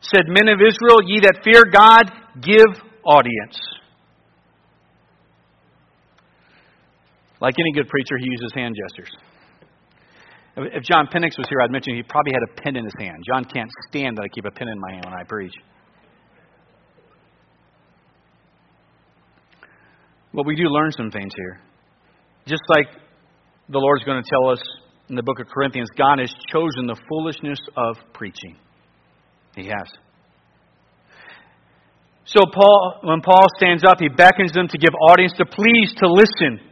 [0.00, 2.10] said, Men of Israel, ye that fear God,
[2.40, 3.60] give audience.
[7.42, 9.10] Like any good preacher, he uses hand gestures.
[10.56, 13.16] If John Penix was here, I'd mention he probably had a pen in his hand.
[13.26, 15.52] John can't stand that I keep a pen in my hand when I preach.
[20.32, 21.60] But we do learn some things here.
[22.46, 22.86] Just like
[23.68, 24.62] the Lord's going to tell us
[25.08, 28.56] in the book of Corinthians, God has chosen the foolishness of preaching.
[29.56, 29.88] He has.
[32.24, 36.06] So Paul, when Paul stands up, he beckons them to give audience to please to
[36.06, 36.71] listen.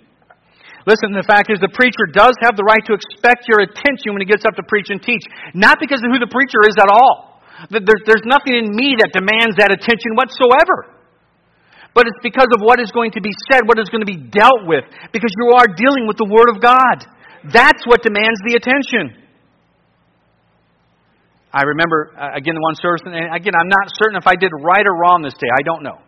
[0.88, 4.24] Listen, the fact is the preacher does have the right to expect your attention when
[4.24, 5.20] he gets up to preach and teach.
[5.52, 7.42] Not because of who the preacher is at all.
[7.68, 10.96] There's, nothing in me that demands that attention whatsoever.
[11.92, 14.16] But it's because of what is going to be said, what is going to be
[14.16, 17.04] dealt with, because you are dealing with the Word of God.
[17.52, 19.20] That's what demands the attention.
[21.52, 24.54] I remember, uh, again, the one service, and again, I'm not certain if I did
[24.62, 25.50] right or wrong this day.
[25.50, 25.98] I don't know.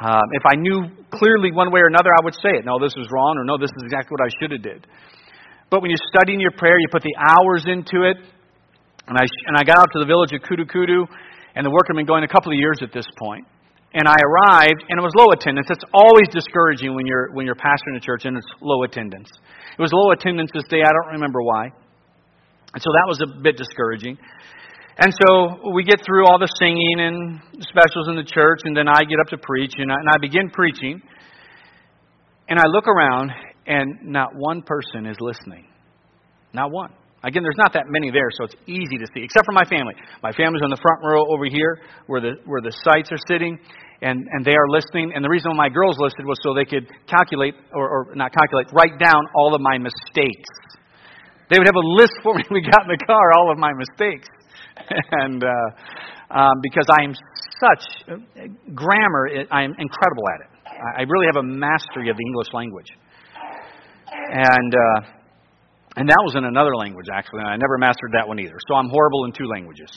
[0.00, 2.64] Um, if I knew clearly one way or another, I would say it.
[2.64, 4.86] No, this was wrong, or no, this is exactly what I should have did.
[5.70, 8.16] But when you're studying your prayer, you put the hours into it.
[9.08, 11.06] And I, and I got out to the village of Kudu Kudu,
[11.54, 13.46] and the work had been going a couple of years at this point.
[13.94, 15.68] And I arrived, and it was low attendance.
[15.68, 19.28] It's always discouraging when you're, when you're pastoring a church and it's low attendance.
[19.76, 20.80] It was low attendance this day.
[20.80, 21.68] I don't remember why.
[22.72, 24.16] And so that was a bit discouraging.
[24.98, 28.88] And so we get through all the singing and specials in the church, and then
[28.88, 31.00] I get up to preach, and I, and I begin preaching.
[32.48, 33.30] And I look around,
[33.66, 35.64] and not one person is listening.
[36.52, 36.92] Not one.
[37.24, 39.94] Again, there's not that many there, so it's easy to see, except for my family.
[40.22, 43.56] My family's on the front row over here where the, where the sites are sitting,
[44.02, 45.12] and, and they are listening.
[45.14, 48.68] And the reason my girls listed was so they could calculate, or, or not calculate,
[48.74, 50.50] write down all of my mistakes.
[51.48, 53.56] They would have a list for me when we got in the car, all of
[53.56, 54.28] my mistakes.
[55.12, 57.14] and uh, um, because I am
[57.60, 58.16] such uh,
[58.74, 60.50] grammar, I am incredible at it.
[60.98, 62.90] I really have a mastery of the English language,
[64.10, 65.00] and uh,
[65.96, 68.56] and that was in another language actually, and I never mastered that one either.
[68.66, 69.90] So I'm horrible in two languages.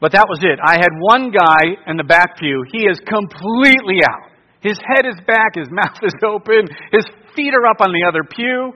[0.00, 0.58] But that was it.
[0.60, 2.64] I had one guy in the back pew.
[2.70, 4.28] He is completely out.
[4.60, 5.56] His head is back.
[5.56, 6.68] His mouth is open.
[6.92, 8.72] His feet are up on the other pew.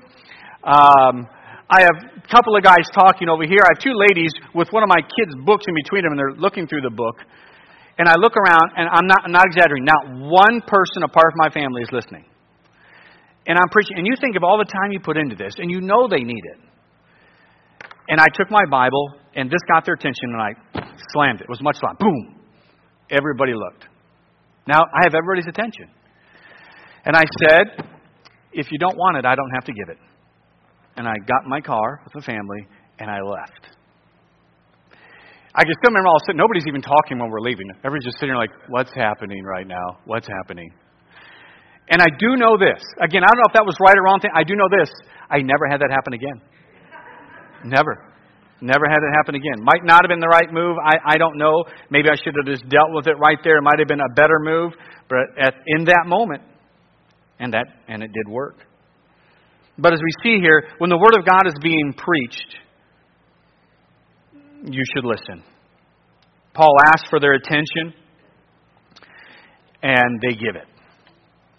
[0.64, 1.29] Um,
[1.71, 3.63] I have a couple of guys talking over here.
[3.63, 6.35] I have two ladies with one of my kids' books in between them, and they're
[6.35, 7.23] looking through the book.
[7.97, 9.87] And I look around, and I'm not, I'm not exaggerating.
[9.87, 12.27] Not one person apart from my family is listening.
[13.47, 15.71] And I'm preaching, and you think of all the time you put into this, and
[15.71, 16.59] you know they need it.
[18.09, 20.51] And I took my Bible, and this got their attention, and I
[21.15, 21.45] slammed it.
[21.45, 21.95] It was much fun.
[22.01, 22.35] Boom!
[23.11, 23.87] Everybody looked.
[24.67, 25.87] Now I have everybody's attention.
[27.05, 27.87] And I said,
[28.53, 29.99] if you don't want it, I don't have to give it
[31.01, 32.69] and I got in my car with the family,
[33.01, 33.73] and I left.
[35.57, 37.73] I can still remember all a nobody's even talking when we're leaving.
[37.81, 39.99] Everybody's just sitting there like, what's happening right now?
[40.05, 40.69] What's happening?
[41.89, 42.85] And I do know this.
[43.01, 44.31] Again, I don't know if that was right or wrong thing.
[44.37, 44.93] I do know this.
[45.29, 46.39] I never had that happen again.
[47.65, 47.97] Never.
[48.61, 49.65] Never had it happen again.
[49.65, 50.77] Might not have been the right move.
[50.85, 51.65] I, I don't know.
[51.89, 53.57] Maybe I should have just dealt with it right there.
[53.57, 54.73] It might have been a better move.
[55.09, 56.43] But at, in that moment,
[57.41, 58.61] and that and it did work.
[59.81, 62.57] But as we see here, when the Word of God is being preached,
[64.64, 65.43] you should listen.
[66.53, 67.95] Paul asks for their attention,
[69.83, 70.69] and they give it.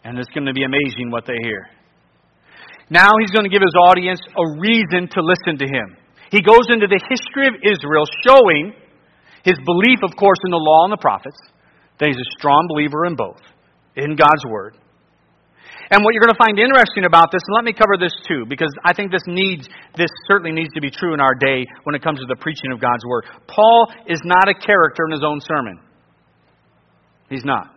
[0.04, 1.66] And it's going to be amazing what they hear.
[2.90, 5.98] Now he's going to give his audience a reason to listen to him.
[6.30, 8.74] He goes into the history of Israel, showing
[9.44, 11.38] his belief, of course, in the law and the prophets,
[12.00, 13.42] that he's a strong believer in both,
[13.96, 14.78] in God's Word.
[15.92, 18.48] And what you're going to find interesting about this, and let me cover this too,
[18.48, 19.68] because I think this needs,
[20.00, 22.72] this certainly needs to be true in our day when it comes to the preaching
[22.72, 23.28] of God's Word.
[23.44, 25.84] Paul is not a character in his own sermon.
[27.28, 27.76] He's not.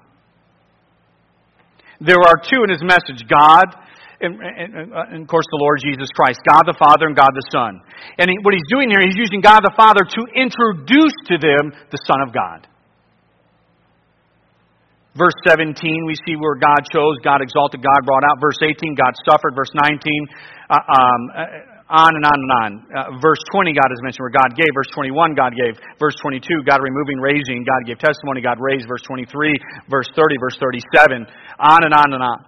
[1.99, 3.67] There are two in his message God,
[4.21, 7.35] and, and, and, uh, of course the Lord Jesus Christ, God the Father and God
[7.35, 7.83] the Son.
[8.19, 11.75] And he, what he's doing here, he's using God the Father to introduce to them
[11.91, 12.71] the Son of God.
[15.15, 18.43] Verse 17, we see where God chose, God exalted, God brought out.
[18.43, 19.55] Verse 18, God suffered.
[19.55, 19.95] Verse 19,
[20.69, 22.71] uh, um, uh, on and on and on.
[22.91, 24.75] Uh, verse 20, God is mentioned where God gave.
[24.75, 25.79] Verse 21, God gave.
[26.03, 27.63] Verse 22, God removing, raising.
[27.63, 28.91] God gave testimony, God raised.
[28.91, 29.31] Verse 23,
[29.87, 31.27] verse 30, verse 37.
[31.63, 32.41] On and on and on.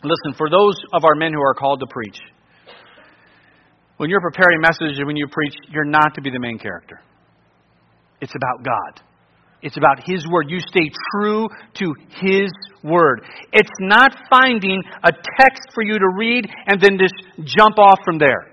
[0.00, 2.16] Listen, for those of our men who are called to preach,
[3.96, 7.00] when you're preparing messages and when you preach, you're not to be the main character.
[8.20, 9.04] It's about God.
[9.64, 10.50] It's about His Word.
[10.50, 11.48] You stay true
[11.80, 12.52] to His
[12.84, 13.24] Word.
[13.50, 15.10] It's not finding a
[15.40, 18.52] text for you to read and then just jump off from there.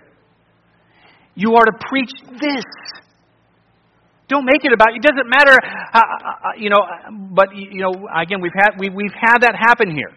[1.35, 2.63] You are to preach this.
[4.29, 4.95] Don't make it about.
[4.95, 5.57] It doesn't matter.
[5.91, 6.03] How,
[6.57, 6.79] you know,
[7.35, 10.15] but you know, again, we've had we, we've had that happen here,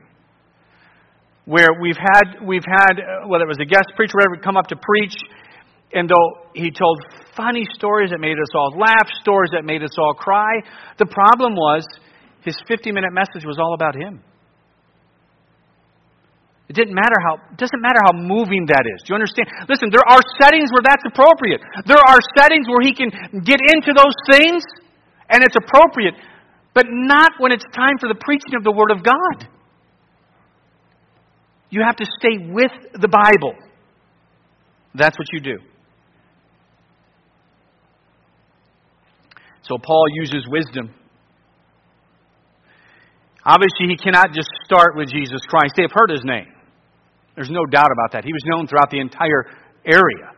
[1.44, 4.68] where we've had we've had uh, whether it was a guest preacher whatever come up
[4.68, 5.16] to preach,
[5.92, 7.02] and though he told
[7.36, 10.60] funny stories that made us all laugh, stories that made us all cry,
[10.98, 11.86] the problem was
[12.42, 14.22] his 50 minute message was all about him.
[16.68, 19.04] It didn't matter how it doesn't matter how moving that is.
[19.04, 19.48] Do you understand?
[19.68, 21.60] Listen, there are settings where that's appropriate.
[21.84, 23.10] There are settings where he can
[23.44, 24.64] get into those things
[25.28, 26.14] and it's appropriate,
[26.72, 29.48] but not when it's time for the preaching of the word of God.
[31.70, 33.54] You have to stay with the Bible.
[34.94, 35.58] That's what you do.
[39.64, 40.94] So Paul uses wisdom.
[43.44, 45.74] Obviously, he cannot just start with Jesus Christ.
[45.76, 46.48] They have heard his name.
[47.34, 48.24] There's no doubt about that.
[48.24, 49.44] He was known throughout the entire
[49.84, 50.32] area.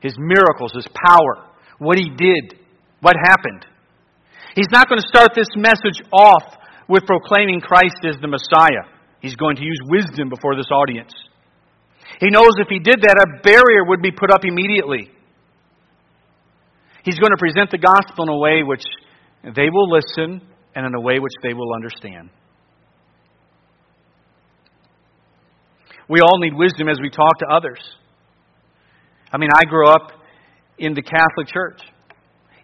[0.00, 1.44] His miracles, his power,
[1.78, 2.60] what he did,
[3.00, 3.66] what happened.
[4.54, 6.44] He's not going to start this message off
[6.88, 8.88] with proclaiming Christ as the Messiah.
[9.20, 11.12] He's going to use wisdom before this audience.
[12.20, 15.10] He knows if he did that, a barrier would be put up immediately.
[17.06, 18.82] He's going to present the gospel in a way which
[19.54, 20.42] they will listen
[20.74, 22.30] and in a way which they will understand.
[26.08, 27.78] We all need wisdom as we talk to others.
[29.32, 30.10] I mean, I grew up
[30.78, 31.78] in the Catholic Church.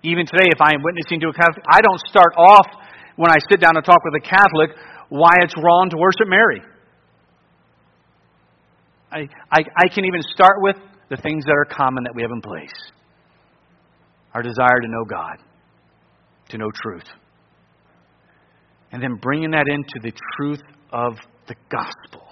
[0.02, 2.66] Even today, if I am witnessing to a Catholic, I don't start off
[3.14, 4.76] when I sit down and talk with a Catholic
[5.08, 6.62] why it's wrong to worship Mary.
[9.12, 10.76] I, I, I can even start with
[11.10, 12.92] the things that are common that we have in place
[14.34, 15.36] our desire to know God,
[16.50, 17.08] to know truth.
[18.90, 20.62] And then bringing that into the truth
[20.92, 21.14] of
[21.48, 22.22] the gospel.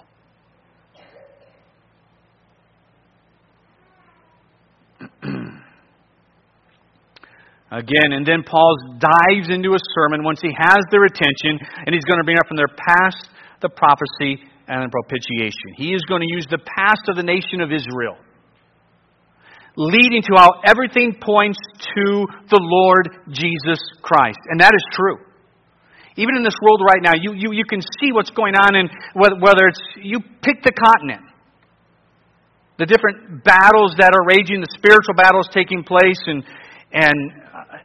[7.71, 12.03] Again, and then Paul dives into a sermon once he has their attention, and he's
[12.03, 13.29] going to bring up from their past,
[13.61, 15.73] the prophecy, and the propitiation.
[15.77, 18.17] He is going to use the past of the nation of Israel,
[19.75, 21.59] leading to how everything points
[21.95, 24.39] to the Lord Jesus Christ.
[24.49, 25.17] And that is true.
[26.17, 28.89] Even in this world right now, you, you, you can see what's going on, and
[29.13, 31.23] whether whether it's you pick the continent,
[32.77, 36.43] the different battles that are raging, the spiritual battles taking place, and,
[36.91, 37.15] and
[37.53, 37.77] uh,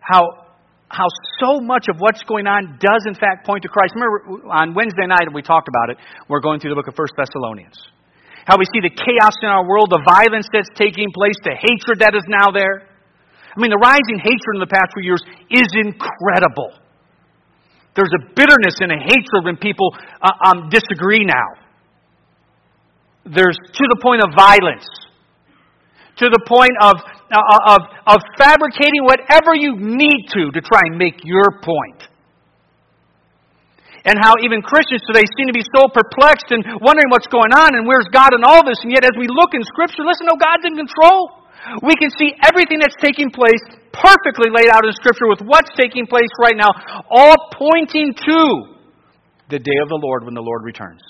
[0.00, 0.48] how,
[0.88, 1.06] how
[1.38, 3.94] so much of what's going on does, in fact, point to Christ.
[3.94, 5.98] Remember, on Wednesday night, we talked about it.
[6.28, 7.78] We're going through the book of 1 Thessalonians.
[8.44, 12.00] How we see the chaos in our world, the violence that's taking place, the hatred
[12.00, 12.88] that is now there.
[13.52, 16.72] I mean, the rising hatred in the past few years is incredible.
[17.94, 21.60] There's a bitterness and a hatred when people uh, um, disagree now
[23.24, 24.86] there's to the point of violence,
[26.16, 26.96] to the point of,
[27.30, 32.09] uh, of, of fabricating whatever you need to to try and make your point.
[34.04, 37.76] And how even Christians today seem to be so perplexed and wondering what's going on
[37.76, 38.80] and where's God in all this.
[38.80, 41.36] And yet, as we look in Scripture, listen, no, God's in control.
[41.84, 43.60] We can see everything that's taking place
[43.92, 46.72] perfectly laid out in Scripture with what's taking place right now,
[47.10, 48.40] all pointing to
[49.50, 51.02] the day of the Lord when the Lord returns.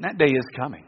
[0.00, 0.84] That day is coming.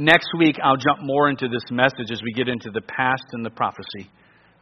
[0.00, 3.44] Next week, I'll jump more into this message as we get into the past and
[3.44, 4.08] the prophecy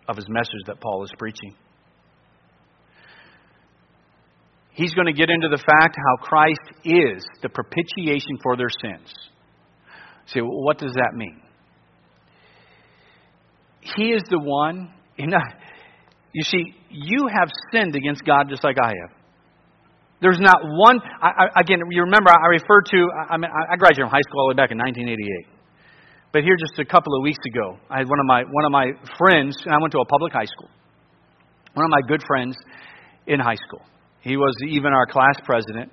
[0.08, 1.54] of his message that Paul is preaching.
[4.72, 9.12] He's going to get into the fact how Christ is the propitiation for their sins.
[10.34, 11.42] Well, what does that mean?
[13.80, 14.90] He is the one.
[16.32, 19.15] You see, you have sinned against God just like I have.
[20.20, 21.00] There's not one.
[21.20, 23.08] I, I, again, you remember I referred to.
[23.28, 25.56] I, mean, I graduated from high school all the way back in 1988.
[26.32, 28.72] But here, just a couple of weeks ago, I had one of my one of
[28.72, 30.68] my friends, and I went to a public high school.
[31.74, 32.56] One of my good friends
[33.26, 33.84] in high school.
[34.20, 35.92] He was even our class president,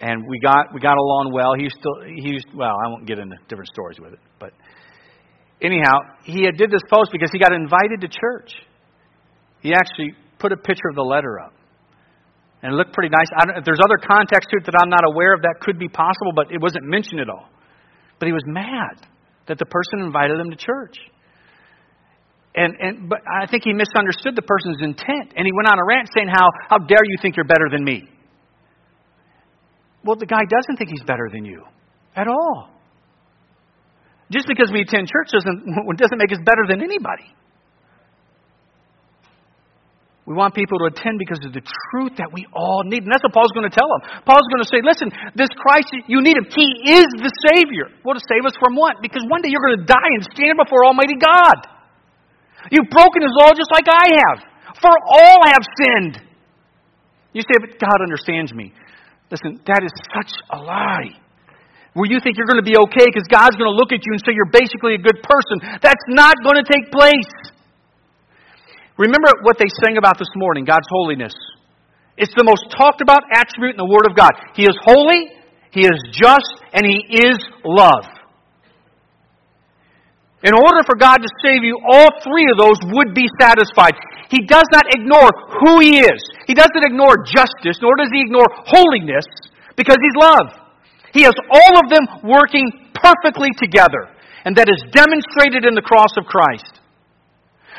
[0.00, 1.54] and we got we got along well.
[1.56, 2.76] He to he used well.
[2.76, 4.52] I won't get into different stories with it, but
[5.60, 8.52] anyhow, he had did this post because he got invited to church.
[9.60, 11.52] He actually put a picture of the letter up.
[12.62, 13.28] And it looked pretty nice.
[13.56, 16.32] if there's other context to it that I'm not aware of, that could be possible,
[16.34, 17.48] but it wasn't mentioned at all.
[18.18, 18.98] But he was mad
[19.46, 20.98] that the person invited him to church.
[22.54, 25.84] And, and but I think he misunderstood the person's intent, and he went on a
[25.86, 28.08] rant saying how how dare you think you're better than me?
[30.02, 31.62] Well, the guy doesn't think he's better than you
[32.16, 32.70] at all.
[34.30, 37.30] Just because we attend church doesn't doesn't make us better than anybody.
[40.28, 43.00] We want people to attend because of the truth that we all need.
[43.00, 44.28] And that's what Paul's going to tell them.
[44.28, 46.44] Paul's going to say, listen, this Christ, you need him.
[46.52, 46.68] He
[47.00, 47.88] is the Savior.
[48.04, 49.00] Well, to save us from what?
[49.00, 51.64] Because one day you're going to die and stand before Almighty God.
[52.68, 54.38] You've broken his law just like I have.
[54.76, 56.20] For all have sinned.
[57.32, 58.76] You say, but God understands me.
[59.32, 61.08] Listen, that is such a lie.
[61.96, 64.12] Where you think you're going to be okay because God's going to look at you
[64.12, 65.80] and say you're basically a good person.
[65.80, 67.56] That's not going to take place.
[68.98, 71.34] Remember what they sang about this morning God's holiness.
[72.18, 74.34] It's the most talked about attribute in the Word of God.
[74.58, 75.30] He is holy,
[75.70, 78.10] He is just, and He is love.
[80.42, 83.94] In order for God to save you, all three of those would be satisfied.
[84.30, 85.30] He does not ignore
[85.62, 86.20] who He is.
[86.46, 89.26] He doesn't ignore justice, nor does He ignore holiness,
[89.78, 90.50] because He's love.
[91.14, 94.10] He has all of them working perfectly together.
[94.44, 96.77] And that is demonstrated in the cross of Christ.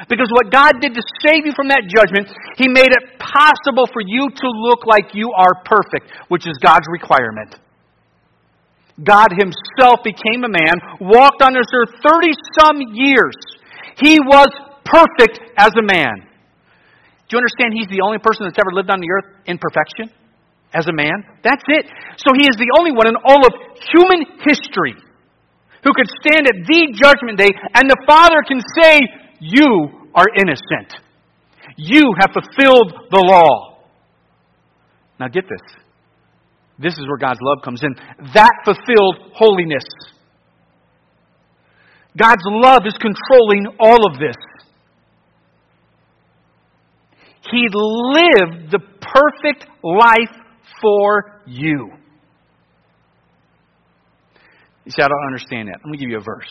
[0.08, 4.00] Because what God did to save you from that judgment, He made it possible for
[4.00, 7.60] you to look like you are perfect, which is God's requirement.
[9.04, 13.36] God Himself became a man, walked on this earth 30 some years.
[14.00, 14.48] He was
[14.88, 16.24] perfect as a man.
[17.28, 20.08] Do you understand He's the only person that's ever lived on the earth in perfection
[20.74, 21.28] as a man?
[21.44, 21.86] That's it.
[22.24, 23.52] So He is the only one in all of
[23.92, 24.96] human history
[25.84, 29.00] who could stand at the judgment day and the Father can say,
[29.40, 30.94] you are innocent.
[31.78, 33.80] You have fulfilled the law.
[35.20, 35.76] Now get this.
[36.78, 37.94] This is where God's love comes in.
[38.34, 39.84] That fulfilled holiness.
[42.18, 44.36] God's love is controlling all of this.
[47.52, 50.36] He lived the perfect life
[50.82, 51.92] for you.
[54.86, 55.80] You say, I don't understand that.
[55.84, 56.50] Let me give you a verse.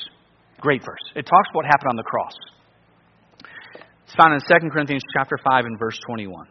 [0.61, 1.01] Great verse.
[1.15, 2.33] It talks about what happened on the cross.
[4.09, 6.49] It's found in 2 Corinthians chapter 5 and verse 21.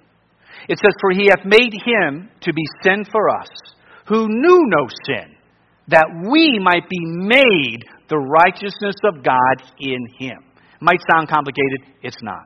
[0.70, 3.50] It says, For he hath made him to be sin for us,
[4.06, 5.34] who knew no sin,
[5.88, 10.38] that we might be made the righteousness of God in him.
[10.82, 12.46] Might sound complicated, it's not.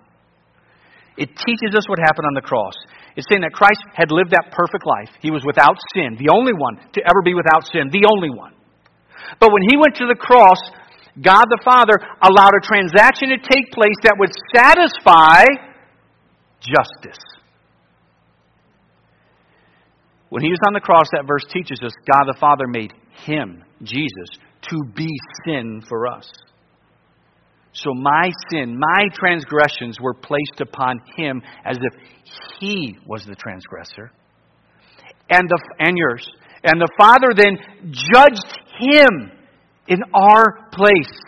[1.18, 2.74] It teaches us what happened on the cross.
[3.18, 5.12] It's saying that Christ had lived that perfect life.
[5.20, 8.56] He was without sin, the only one to ever be without sin, the only one.
[9.44, 10.72] But when he went to the cross,
[11.20, 15.44] God the Father allowed a transaction to take place that would satisfy
[16.62, 17.20] justice.
[20.30, 22.94] When he was on the cross, that verse teaches us God the Father made
[23.26, 24.30] him, Jesus,
[24.70, 25.10] to be
[25.46, 26.32] sin for us.
[27.74, 32.02] So my sin, my transgressions were placed upon him as if
[32.60, 34.12] he was the transgressor.
[35.30, 36.28] And, the, and yours.
[36.64, 37.58] And the Father then
[37.92, 39.32] judged him
[39.92, 41.20] in our place.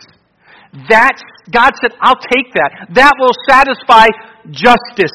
[0.88, 1.20] That
[1.52, 2.88] God said, I'll take that.
[2.96, 4.08] That will satisfy
[4.50, 5.14] justice.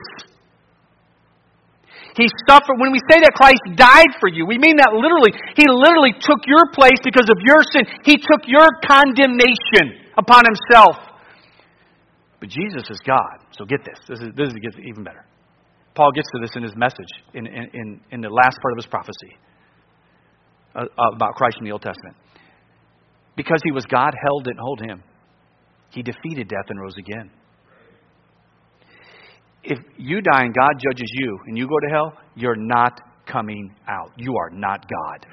[2.15, 2.77] He suffered.
[2.77, 5.33] When we say that Christ died for you, we mean that literally.
[5.57, 7.83] He literally took your place because of your sin.
[8.03, 10.95] He took your condemnation upon himself.
[12.39, 13.43] But Jesus is God.
[13.51, 13.99] So get this.
[14.07, 14.51] This, is, this
[14.83, 15.25] even better.
[15.95, 18.85] Paul gets to this in his message, in, in, in the last part of his
[18.85, 19.35] prophecy
[20.75, 20.85] uh,
[21.15, 22.15] about Christ in the Old Testament.
[23.39, 25.01] Because he was God, hell didn't hold him.
[25.91, 27.31] He defeated death and rose again.
[29.63, 33.73] If you die and God judges you and you go to hell, you're not coming
[33.87, 34.11] out.
[34.17, 35.25] You are not God.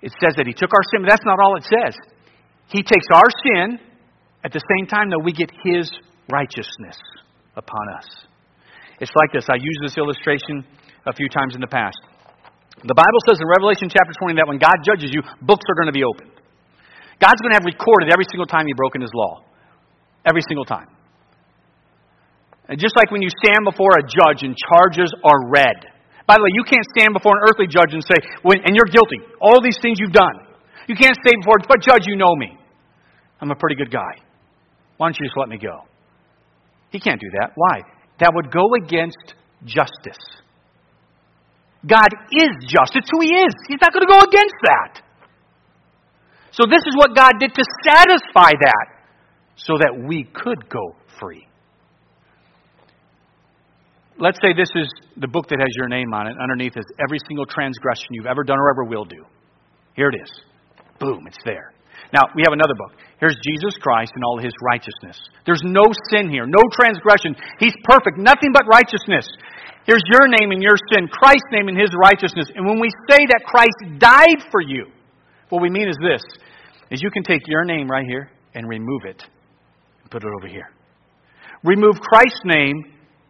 [0.00, 1.96] It says that He took our sin, but that's not all it says.
[2.68, 3.80] He takes our sin
[4.44, 5.90] at the same time that we get His
[6.30, 6.98] righteousness
[7.56, 8.06] upon us.
[9.00, 9.46] It's like this.
[9.50, 10.64] I used this illustration
[11.04, 11.98] a few times in the past.
[12.80, 15.92] The Bible says in Revelation chapter 20 that when God judges you, books are going
[15.92, 16.32] to be opened.
[17.20, 19.44] God's going to have recorded every single time you've broken his law.
[20.26, 20.88] Every single time.
[22.66, 25.92] And just like when you stand before a judge and charges are read.
[26.26, 28.90] By the way, you can't stand before an earthly judge and say, when, and you're
[28.90, 29.20] guilty.
[29.40, 30.48] All these things you've done.
[30.88, 32.56] You can't say before, but judge, you know me.
[33.40, 34.22] I'm a pretty good guy.
[34.96, 35.86] Why don't you just let me go?
[36.90, 37.52] He can't do that.
[37.54, 37.82] Why?
[38.20, 40.22] That would go against justice.
[41.86, 42.94] God is just.
[42.94, 43.54] It's who He is.
[43.68, 45.02] He's not going to go against that.
[46.52, 48.86] So, this is what God did to satisfy that
[49.56, 51.46] so that we could go free.
[54.18, 56.36] Let's say this is the book that has your name on it.
[56.40, 59.24] Underneath is every single transgression you've ever done or ever will do.
[59.96, 60.30] Here it is.
[61.00, 61.72] Boom, it's there.
[62.12, 62.92] Now, we have another book.
[63.18, 65.16] Here's Jesus Christ and all his righteousness.
[65.46, 67.34] There's no sin here, no transgression.
[67.58, 69.26] He's perfect, nothing but righteousness.
[69.86, 72.52] Here's your name and your sin, Christ's name and his righteousness.
[72.54, 74.86] And when we say that Christ died for you,
[75.48, 76.22] what we mean is this
[76.90, 79.22] is you can take your name right here and remove it
[80.02, 80.68] and put it over here.
[81.64, 82.82] remove Christ's name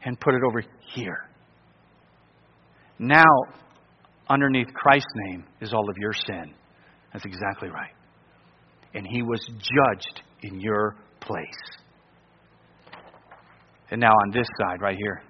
[0.04, 0.62] and put it over
[0.94, 1.28] here.
[2.98, 3.22] Now,
[4.28, 6.54] underneath Christ's name is all of your sin.
[7.12, 7.92] That's exactly right.
[8.94, 11.44] And he was judged in your place.
[13.90, 15.22] And now on this side, right here,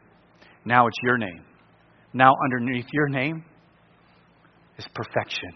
[0.64, 1.44] now it's your name.
[2.12, 3.44] Now underneath your name
[4.78, 5.50] is perfection.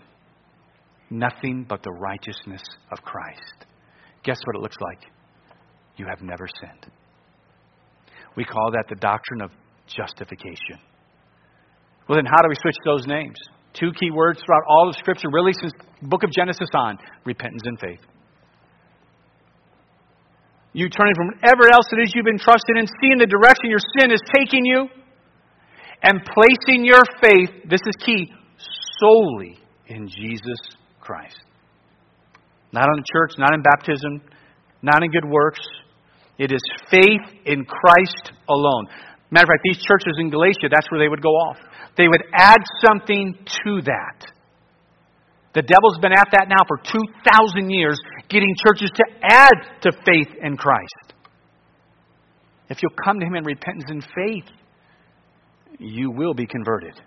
[1.11, 3.67] Nothing but the righteousness of Christ.
[4.25, 5.11] Guess what it looks like?
[5.97, 6.93] You have never sinned.
[8.37, 9.51] We call that the doctrine of
[9.87, 10.79] justification.
[12.09, 13.37] Well, then, how do we switch those names?
[13.79, 15.73] Two key words throughout all of Scripture, really since
[16.03, 18.01] book of Genesis on repentance and faith.
[20.73, 23.81] You turning from whatever else it is you've been trusting in, seeing the direction your
[23.99, 24.89] sin is taking you,
[26.03, 28.33] and placing your faith, this is key,
[29.01, 31.39] solely in Jesus Christ.
[32.73, 34.21] Not in the church, not in baptism,
[34.83, 35.61] not in good works.
[36.39, 36.61] It is
[36.91, 38.87] faith in Christ alone.
[39.31, 41.59] Matter of fact, these churches in Galatia, that's where they would go off.
[41.97, 44.27] They would add something to that.
[45.55, 47.99] The devil's been at that now for 2,000 years,
[48.29, 51.15] getting churches to add to faith in Christ.
[52.69, 54.45] If you'll come to Him in repentance and faith,
[55.79, 57.01] you will be converted.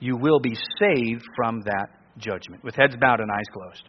[0.00, 1.88] You will be saved from that
[2.18, 2.64] judgment.
[2.64, 3.88] With heads bowed and eyes closed.